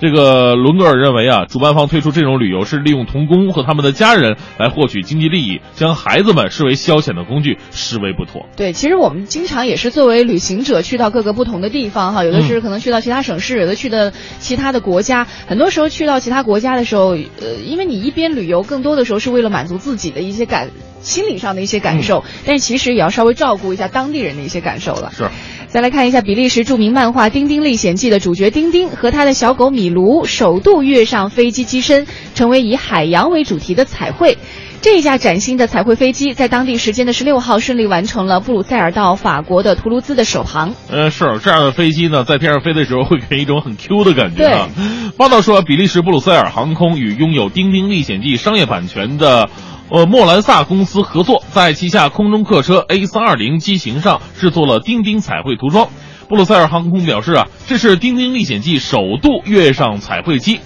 [0.00, 8.46] 这个伦格尔认为啊，主办方推出这种旅游是利用童工和他们的家人来获取经济利益，将孩子们视为消遣的工具，实为不妥。
[8.56, 15.28] 对，其实我们经常也是作为旅行者去到各个不同的地方哈，有的是可能去到其他省市，有的去的其他的国家。
[15.46, 20.70] 很多时候去到其他国家的时候，呃，因为你一边旅游，更多的时候是为了满足自己的一些感
[21.00, 25.12] 心理上的一些感受，但其实也要稍微照顾一下当地人的一些感受了。
[25.16, 25.28] 是。
[25.74, 32.06] 再来看一下比利时著名漫画《丁丁历险记》的主角丁丁和他的小狗米卢首度跃上飞机机身，
[32.36, 34.38] 成为以海洋为主题的彩绘。
[34.82, 40.72] 这一架崭新的彩绘飞机在当地时间的十六号顺利完成了布鲁塞尔到法国的图卢兹的首航。
[40.88, 44.68] 呃，是这样的飞机呢，在天上飞的时候会给人一种很 Q 的感觉啊。
[45.16, 49.50] 报道说，比利时布鲁塞尔航空与拥有《丁丁历险记》商业版权的。
[49.94, 55.88] 呃，莫兰萨公司合作，在旗下空中客车 A 三二零机型上制作了钉钉彩绘涂装。
[56.28, 60.58] 布鲁塞尔航空表示啊，这是《丁丁历险记》首度跃上彩绘机。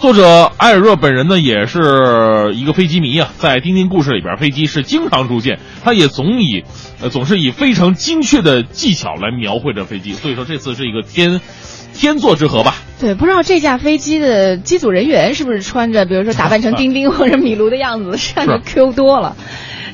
[0.00, 6.64] 作者艾尔热本人呢，也是一个飞机迷啊，在《丁丁故事》里边，飞机是经常出现，他也总以，
[7.00, 10.14] 呃，总是以非常精确的技巧来描绘着飞机。
[10.14, 11.40] 所以说，这次是一个天。
[11.94, 12.76] 天作之合吧。
[13.00, 19.36] 对，不知道这架飞机的机组人员是不是穿着，比如说打扮成丁丁 或者米卢的样子，这样就 Q 多了。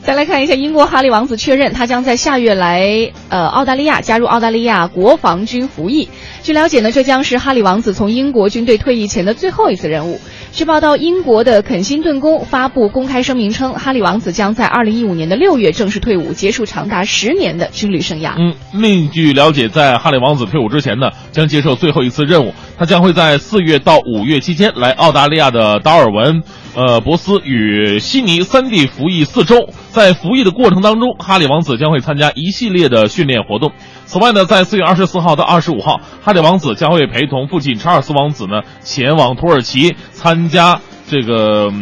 [0.03, 6.09] 再来看一下，英国哈利王子确认他将在下月来呃澳大利亚加入澳大利亚国防军服役。
[6.43, 10.21] 据了解呢，这将是哈利王子从英国军队退役前的最后一次任务。
[10.59, 18.33] 据报道，英国的肯辛顿宫发布公开声明称，哈利王子将在二零一五年的六月正式退伍，结束长达十年的军旅生涯。
[18.37, 22.53] 嗯，另据了解，在哈利王子退伍之前呢，将接受最后一次任务。
[22.79, 26.43] 他将会在四月到五月期间来澳大利亚的达尔文、
[26.75, 29.69] 呃博斯与悉尼三地服役四周。
[29.91, 33.73] 在服役的过程当中，哈利王子将会参加一系列的训练活动。
[34.05, 41.73] 此外呢，在四月二十四号到二十五号，哈利王子将会陪同父亲查尔斯王子呢前往土耳其参加这个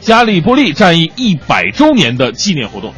[0.00, 2.92] 加利波利战役一百周年的纪念活动。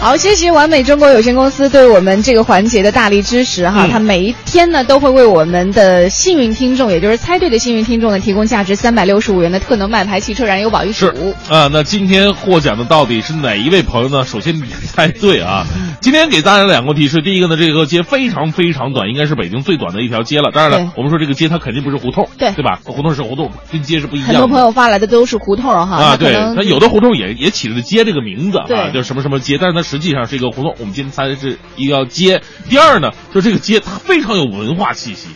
[0.00, 11.34] 好，谢谢完美中国有限公司对我们这个环节的大力支持哈，嗯它每一天呢都会为我们的幸运听众，也就是猜对的幸运听众呢，提供价值三百六十五元的特能麦牌汽车燃油宝一是组。
[11.52, 14.24] 啊，那今天获奖的到底是哪一位朋友呢？
[14.24, 15.66] 首先你猜对啊，
[16.00, 20.52] 今天给大家两个提示，第一个呢，这个街非常非常短，应该是北京最短的一条街了。
[20.54, 22.78] 当然了，我们说这个街它肯定不是胡同，对对吧？
[22.84, 24.34] 胡同是胡同，跟街是不一样的。
[24.34, 30.74] 很多朋友发来的都是胡同哈，啊，对，那有的胡同也也起了街这个名字啊，叫什么什么街，但是它实际上是一个胡同。
[30.78, 32.42] 我们今天猜的是一个街。
[32.68, 35.28] 第二呢，就这个街它非常有文化气息，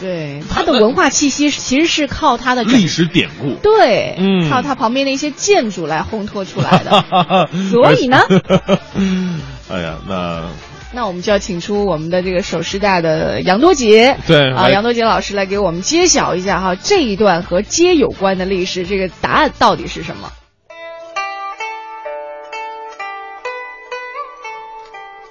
[0.00, 3.54] 对它的文化气息其实是靠它的历史典故。
[3.62, 7.04] 对，嗯靠它旁边的一些建筑来烘托出来的。
[7.70, 8.18] 所以呢，
[9.70, 10.48] 哎呀，那
[10.92, 20.32] 那我们就要请出我们的这个首师大的杨多杰，啊，对啊杨多杰老师来给我们揭晓一下哈这一段和街有关的历史，这个答案到底是什么？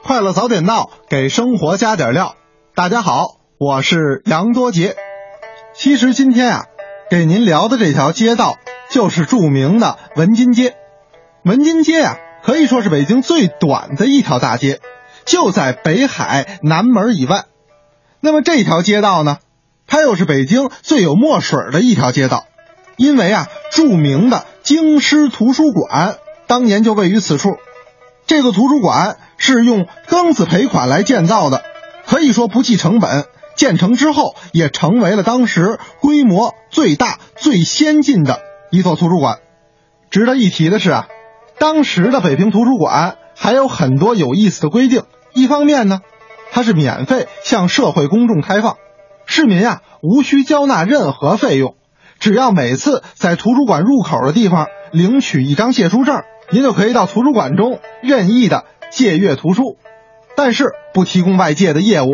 [0.10, 2.36] 快乐早点到，给生活加点料。
[2.74, 4.95] 大家好，我是杨多杰。
[5.76, 6.66] 其实今天啊，
[7.12, 8.57] 给您聊的这条街道
[8.89, 10.76] 就是著名的文津街。
[11.43, 14.80] 文津街啊，可以说是北京最短的一条大街，
[15.26, 17.43] 就在北海南门以外。
[18.20, 19.38] 那么这条街道呢，
[19.86, 22.45] 它又是北京最有墨水的一条街道，
[22.97, 27.57] 因为啊，著名的京师图书馆当年就位于此处。
[28.30, 31.63] 这个图书馆是用庚子赔款来建造的，
[32.05, 33.25] 可以说不计成本。
[33.55, 39.39] 建成之后，也成为了当时规模最大、最先进的一座图书馆。
[40.11, 41.07] 值得一提的是啊，
[41.57, 45.05] 当时的北平图书馆还有很多有意思的规定。
[45.34, 46.01] 一方面呢，
[46.51, 48.77] 它是免费向社会公众开放，
[49.25, 51.73] 市民啊无需交纳任何费用，
[52.19, 56.21] 只要每次在图书馆入口的地方领取一张借书证，
[56.51, 59.77] 您就可以到图书馆中任意的借阅图书，
[60.35, 62.09] 但是不提供外界的业务。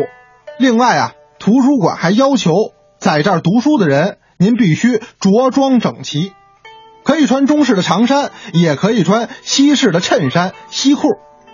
[0.58, 2.52] 另外啊，图书馆还要求
[2.98, 6.32] 在这儿读书的人，您必须着装整齐，
[7.04, 11.08] 可以穿中式的长衫，也可以穿西式的衬衫、西裤。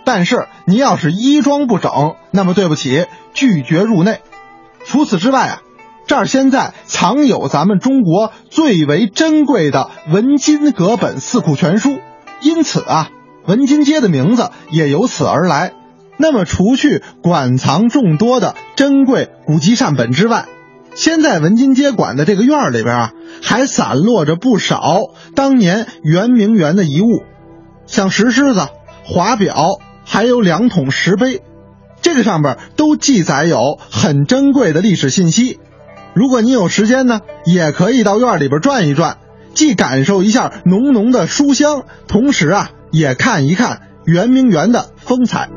[0.04, 4.20] 但是您要是衣装不整，那么对不起，拒绝入内。
[4.84, 5.62] 除此之外啊，
[6.08, 12.00] 这儿现在藏有咱们中国最为珍贵的文津阁本四库全书，
[12.42, 13.10] 因此啊，
[13.46, 15.72] 文津街的名字也由此而来。
[16.18, 20.46] 那么，除去馆藏众多的珍贵古籍善本之外，
[20.94, 23.12] 现在文津街馆的这个院里边啊，
[23.42, 24.98] 还散落着不少
[25.34, 27.22] 当年圆明园的遗物，
[27.86, 28.68] 像石狮子、
[29.04, 31.42] 华表，还有两桶石碑，
[32.02, 35.58] 这个上边都记载有很珍贵的历史信息。
[36.14, 39.16] 如果你有时间呢，也可以到院里边转一转，
[39.54, 45.48] 既感受一下浓浓的书香，同时啊，也看一看圆明园的风采。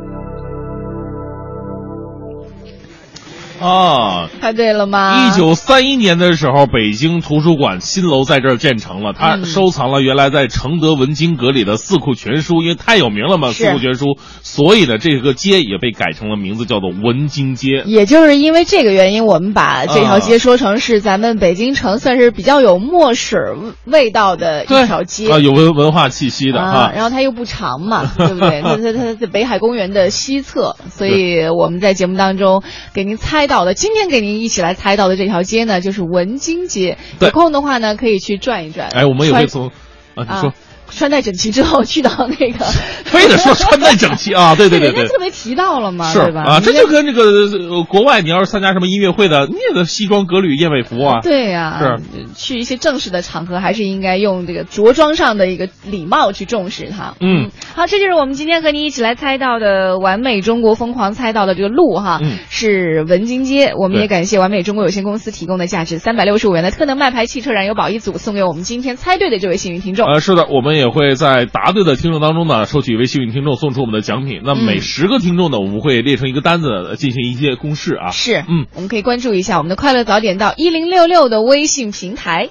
[3.59, 5.27] 啊，猜对了吗？
[5.27, 17.83] 一九三一年的时候，北京图书馆新楼在这儿建成了，它嗯收藏了原来在承德文津阁里的四库全书，因为太有名了嘛，四库全书，所以呢，这个街也被改成了名字，叫做文津街。
[17.85, 23.39] 也就是因为这个原因，我们把这条街说成是咱们北京城算是比较有墨水
[23.85, 26.91] 味道的一条街啊，有文文化气息的啊哈，。
[26.93, 28.61] 然后它又不长嘛， 对不对？
[28.61, 36.97] 它它它在北海公园的西侧，所以我们在节目当中给您猜到的，今天给您一起来猜到的这条街呢，就是文津街。
[37.19, 38.89] 有空的话呢，可以去转一转。
[38.89, 40.53] 哎，我们也会穿从啊，你啊说
[40.89, 42.65] 穿戴整齐之后去到那个，
[43.05, 45.13] 非得说穿戴整齐啊， 对对对对人家。
[45.13, 46.43] 特别提到了嘛，是对吧？
[46.43, 51.19] 啊，这就跟这个呃国外，你要是参加什么音乐会的，你也得西装革履、燕尾服啊。
[51.23, 57.15] 对呀、是去一些正式的场合，还是应该用这个着装上的一个礼貌去重视它。
[57.19, 63.73] 嗯，好，这就是我们今天和你一起来猜到的完美中国疯狂猜到的这个路哈，嗯是文津街。
[63.77, 70.05] 我们也感谢完美中国有限公司提供的价值三百六十五元的特能麦牌汽车燃油宝一组，送给我们今天猜对的这位幸运听众。
[70.07, 74.41] 呃，是的，我们也会在答对的听众当中呢，抽取一位幸运听众送出我们的奖品。
[74.43, 78.11] 那嗯每十个听众呢，我们会列成一个单子，呃进行一些公示啊。
[78.11, 82.49] 是，嗯，我们可以关注一下我们的快乐早点到一零六六的微信平台。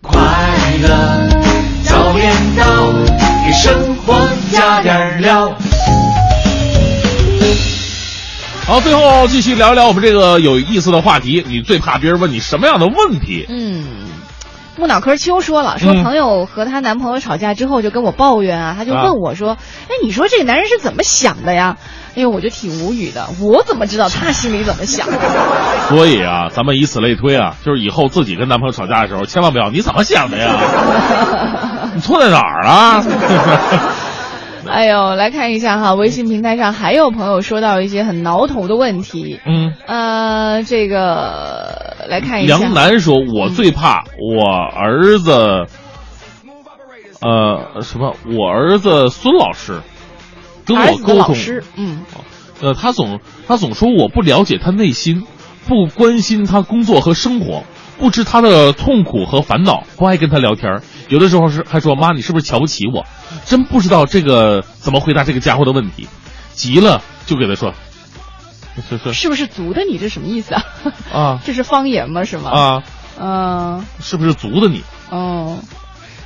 [0.00, 0.20] 快
[0.82, 0.88] 乐
[1.82, 2.92] 早点到，
[3.46, 5.56] 给生活加点料。
[8.66, 11.44] 好，最后继续聊一聊我们这个有意思的话题。
[11.46, 13.44] 你最怕别人问你什么样的问题？
[13.48, 13.84] 嗯，
[14.76, 19.56] 木脑壳秋说了，说嗯朋友和她男朋友吵架之后就跟我抱怨啊，她就问我说
[19.88, 21.76] ：“哎，你说这个男人是怎么想的呀？”
[22.16, 25.06] 哎呦，我就挺无语的，我怎么知道他心里怎么想？
[25.90, 30.54] 所以啊，咱们以此类推啊，就是以后自己跟男朋友吵架的时候，千万不要你怎么想的呀？
[31.94, 33.04] 你错在哪儿啊？
[34.68, 39.40] 哎呦，来看一下哈，微信平台上还有朋友说到一些很挠头的问题。
[39.46, 45.66] 嗯，呃，这个来看一下，杨楠说：“我最怕我儿子，
[47.20, 48.14] 呃，什么？
[48.36, 49.80] 我儿子孙老师
[50.64, 52.02] 跟我沟通，老师，嗯，
[52.60, 55.24] 呃，他总他总说我不了解他内心，
[55.68, 57.64] 不关心他工作和生活，
[57.98, 60.82] 不知他的痛苦和烦恼，不爱跟他聊天儿。
[61.08, 63.04] 有的时候是还说妈，你是不是瞧不起我？
[63.44, 66.08] 真不知道这个怎么回答这个家伙的问题。
[66.54, 67.74] 急了就给他说，
[68.88, 69.98] 是是是不是足的你？
[69.98, 70.64] 这什么意思啊？
[71.12, 72.24] 啊 这是方言吗？
[72.24, 72.50] 是吗？
[72.50, 72.82] 啊，
[73.18, 74.82] 嗯是不是足的你？
[75.10, 75.58] 哦，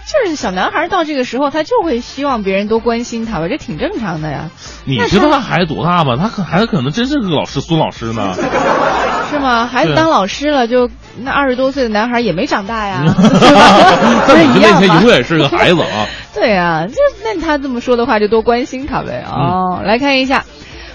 [0.08, 4.50] 就是小男孩到这个时候，他就会希望别人多关心他吧，这挺正常的呀，
[4.86, 6.16] 你知道他孩子多大吗？
[6.16, 8.34] 他可孩子可能真是个老师孙老师呢。
[9.30, 9.66] 是吗？
[9.66, 10.88] 孩子当老师了，就
[11.20, 15.10] 那二十多岁的男孩也没长大呀，在不是你的面一样吗前永？
[15.10, 16.06] 远是个孩子啊。
[16.34, 19.26] 对呀、就那他这么说的话，就多关心他呗。
[19.28, 20.44] 哦，来看一下。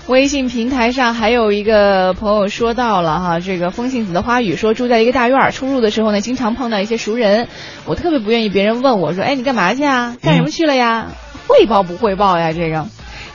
[0.08, 7.48] 微信平台上还有一个朋友说到了哈，这个风信子的花语说住在一个大院儿，出入的时候呢，经常碰到一些熟人，
[7.86, 10.16] 我特别不愿意别人问我说，哎，你干嘛去啊？
[10.22, 11.08] 干什么去了呀？
[11.48, 12.52] 汇报不汇报呀？
[12.52, 12.86] 这个，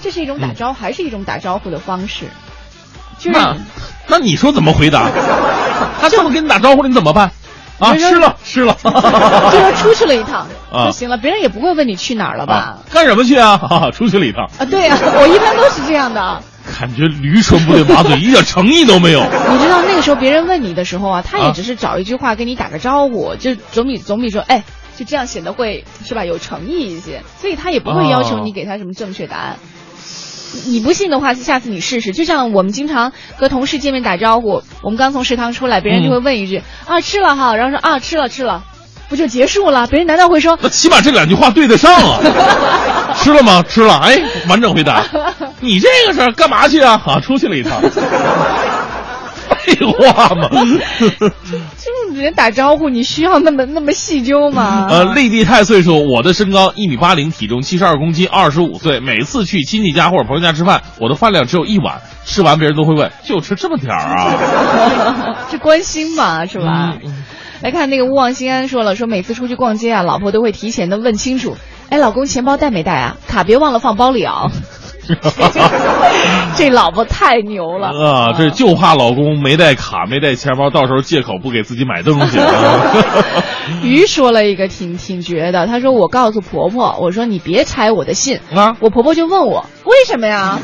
[0.03, 2.27] 这是一种打招，还是一种打招呼的方式？
[3.19, 3.57] 就是那
[4.07, 5.09] 那你说怎么回答？
[6.01, 7.31] 他这么跟你打招呼了，你怎么办？
[7.79, 8.77] 啊，就是吃了吃了。
[8.83, 12.79] 就说出去了一趟 啊就行了，别人也不会问你去哪儿了吧啊？
[12.93, 13.53] 干什么去啊？
[13.71, 16.43] 啊，出去了一趟，啊，对呀、我一般都是这样的。
[16.79, 19.21] 感觉驴唇不对马嘴，一点诚意都没有。
[19.51, 24.63] 你知道那个时候别人问你的时候啊，他也啊只是找一句话跟你打个招呼，就总比总比说哎，
[24.97, 29.57] 就这样显得会是吧有诚意一些，所以他也不会要求你给他什么正确答案。
[30.67, 32.13] 你不信的话，下次你试试。
[32.13, 38.65] 就像我们经常和同事见面打招呼，我们刚从食堂出来，别人就会问一句、啊吃了哈，然后说啊吃了吃了，
[39.09, 39.87] 不就结束了？
[39.89, 42.21] 别人难道会说那起码这两句话对得上啊。
[43.23, 43.63] 吃了吗？
[43.69, 43.99] 吃了。
[43.99, 44.19] 哎，
[44.49, 45.05] 完整回答。
[45.61, 47.01] 你这个是干嘛去啊？
[47.07, 47.81] 啊，出去了一趟。
[49.65, 50.49] 废话嘛。
[51.19, 54.87] 就是人打招呼，你需要那么那么细究吗？
[54.89, 59.01] 呃，丽丽太岁说，我的身高一米八零，体重七十二公斤，二十五岁。
[59.01, 65.37] 每次去亲戚家或者朋友家吃饭，我的饭量只有一碗，吃完别人都会问，就吃这么点儿啊？
[65.51, 66.95] 是关心嘛，是吧？
[67.05, 67.25] 嗯
[67.61, 71.57] 来看那个勿忘心安说了，说每次出去逛街啊，老婆都会提前的问清楚，
[71.91, 73.17] 哎，老公钱包带没带啊？
[73.27, 74.47] 卡别忘了放包里啊。
[76.55, 82.39] 这老婆太牛了啊，这就怕老公没带卡，没带钱包，到时候借口不给自己买东西。
[83.83, 90.59] 鱼说了一个挺挺绝的，他说我告诉婆婆，我说你别拆我的信啊我婆婆就问我为什么呀？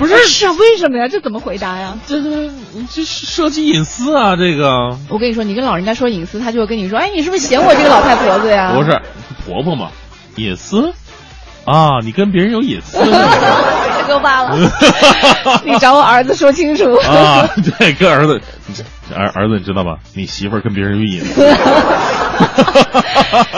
[0.00, 1.08] 不是是啊为什么呀？
[1.08, 1.94] 这怎么回答呀？
[2.06, 2.50] 这这
[2.90, 8.72] 这涉及隐私啊，这个我跟你说，你跟老人家说隐私，他就会跟你说，哎，你是不是嫌我这个老太婆子呀？
[8.74, 8.98] 不是
[9.44, 9.90] 婆婆嘛，
[10.36, 10.94] 隐私
[11.66, 14.56] 啊，你跟别人有隐私太可怕了！
[15.64, 16.94] 你找我儿子说清楚。
[16.94, 17.46] 啊？
[17.78, 18.40] 对，跟儿子，
[19.14, 19.98] 儿儿子你知道吧？
[20.14, 21.44] 你媳妇儿跟别人有隐私。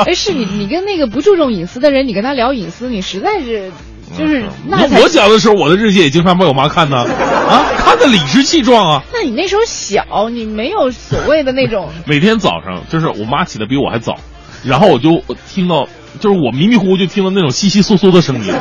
[0.05, 3.70] 哎，是你，你跟那个不注重隐私的人，你跟他聊隐私，你实在是，
[4.18, 6.98] 就是那我我小的时候，我的日记也经常被我妈看呢，
[7.48, 9.02] 啊，看的理直气壮啊。
[9.12, 14.16] 那你那时候小，你没有所谓的那种，每天早上就是我妈起的比我还早，
[14.64, 15.86] 然后我就听到，
[16.20, 18.55] 就是我迷迷糊糊就听到那种窸窸窣窣的声音，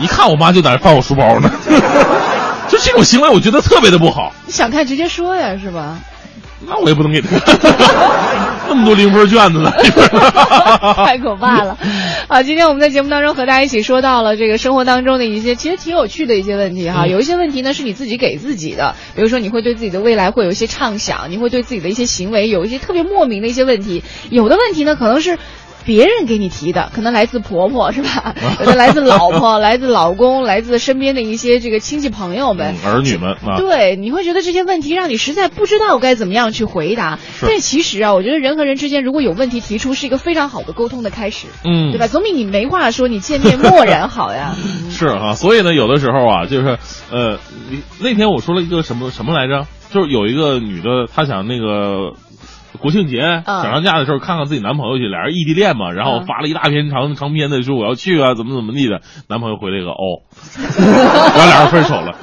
[0.00, 1.50] 一看我妈就在那翻我书包呢，
[2.68, 5.98] 就这种行为我觉得特别的不好，你想看直接说呀，是吧？
[6.66, 7.54] 那我也不能给他看。
[8.68, 9.70] 那么多零分卷子呢，
[11.06, 11.78] 太可怕了。
[12.28, 17.04] 啊，今天我们在节目当中和大家一起说到了这个生活当中的一些其实挺有趣的一些问题哈。
[17.04, 24.02] 嗯有一些问题呢是你自己给自己的，比如说你会对自己的未来会有一些畅想，你会对自己的一些行为有一些特别莫名的一些问题。
[24.30, 25.38] 有的问题呢可能是。
[25.86, 28.34] 别人给你提的，可能来自婆婆是吧？
[28.60, 32.74] 有 的来自老婆， 来自老公，来自身边的一些这个亲戚朋友们。
[32.84, 37.18] 嗯儿女们啊，对，你会觉得这些问题让你实在不知道该怎么样去回答。
[37.40, 42.08] 但其实啊，我觉得人和人之间如果有问题提出，是一个非常好的沟通的开始，嗯，对吧？
[42.08, 44.54] 总比你没话说，你见面漠然好呀。
[44.90, 46.78] 是啊、所以呢，有的时候啊，就是
[47.10, 47.38] 呃，
[47.70, 49.66] 你那天我说了一个什么什么来着？
[49.92, 52.14] 就是有一个女的，她想那个
[52.76, 60.22] 国庆节、想上假的时候看看自己男朋友去，俩人异地恋嘛，然后嗯发了一大篇长长篇的说我要去啊，怎么怎么地的，男朋友回了一个哦，
[60.76, 62.16] 然后俩人分手了。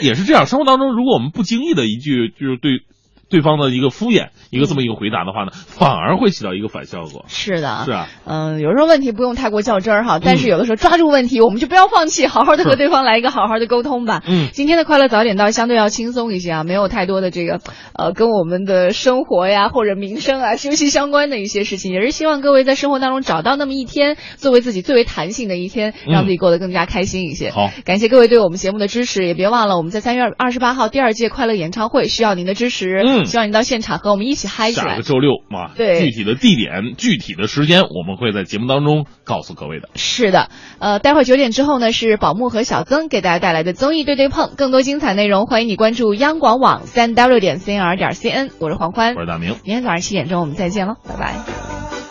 [0.00, 2.80] 也是这样，生活当中如果我们不经意的一句就是对
[3.28, 7.24] 对方的一个敷衍，一个这么一个回答的话呢，反而会起到一个反效果。
[7.28, 14.22] 是的，是啊，嗯，有时候问题不用太过较真儿哈，但是有的时候抓住问题，我们就不要放弃，好好的和对方来一个好好的沟通吧。
[14.26, 14.48] 嗯。
[14.52, 17.60] 今天的快乐早点到相对要轻松一些啊，没有太多的这个
[17.94, 27.50] 呃跟我们的生活呀或者民生啊休息相关的一些事情，也是希望各位在生活当中找到那么一天，作为自己最为弹性的一天，让自己过得更加开心一些。
[27.50, 35.02] 好，感谢各位对我们节目的支持，也别忘了我们在三月二十八号第二届快乐演唱会需要您的支持，嗯希望你到现场和我们一起嗨起来下个。
[35.02, 39.88] 周六嘛，对具体的地点、具体的时间，我们会在节目当中告诉各位的。
[39.94, 49.50] 是的，呃，待会儿九点之后呢，是宝木和小曾给大家带来的综艺对对碰，更多精彩内容，欢迎你关注央广网三 w 点 cnr 点 cn，我是黄欢我，是大明。
[49.64, 52.07] 明天早上七点钟我们再见喽，拜拜。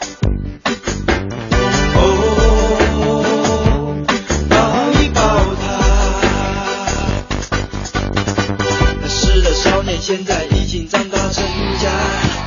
[9.48, 11.42] 的少年现在已经长大成
[11.80, 11.90] 家，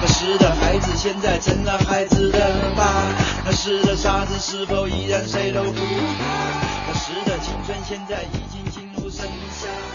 [0.02, 2.39] 那时的孩子现在成了孩子的
[2.77, 2.85] 爸，
[3.43, 5.82] 那时的傻子是否依然谁都不怕？
[6.89, 9.89] 那时的青春现在已经进入盛夏。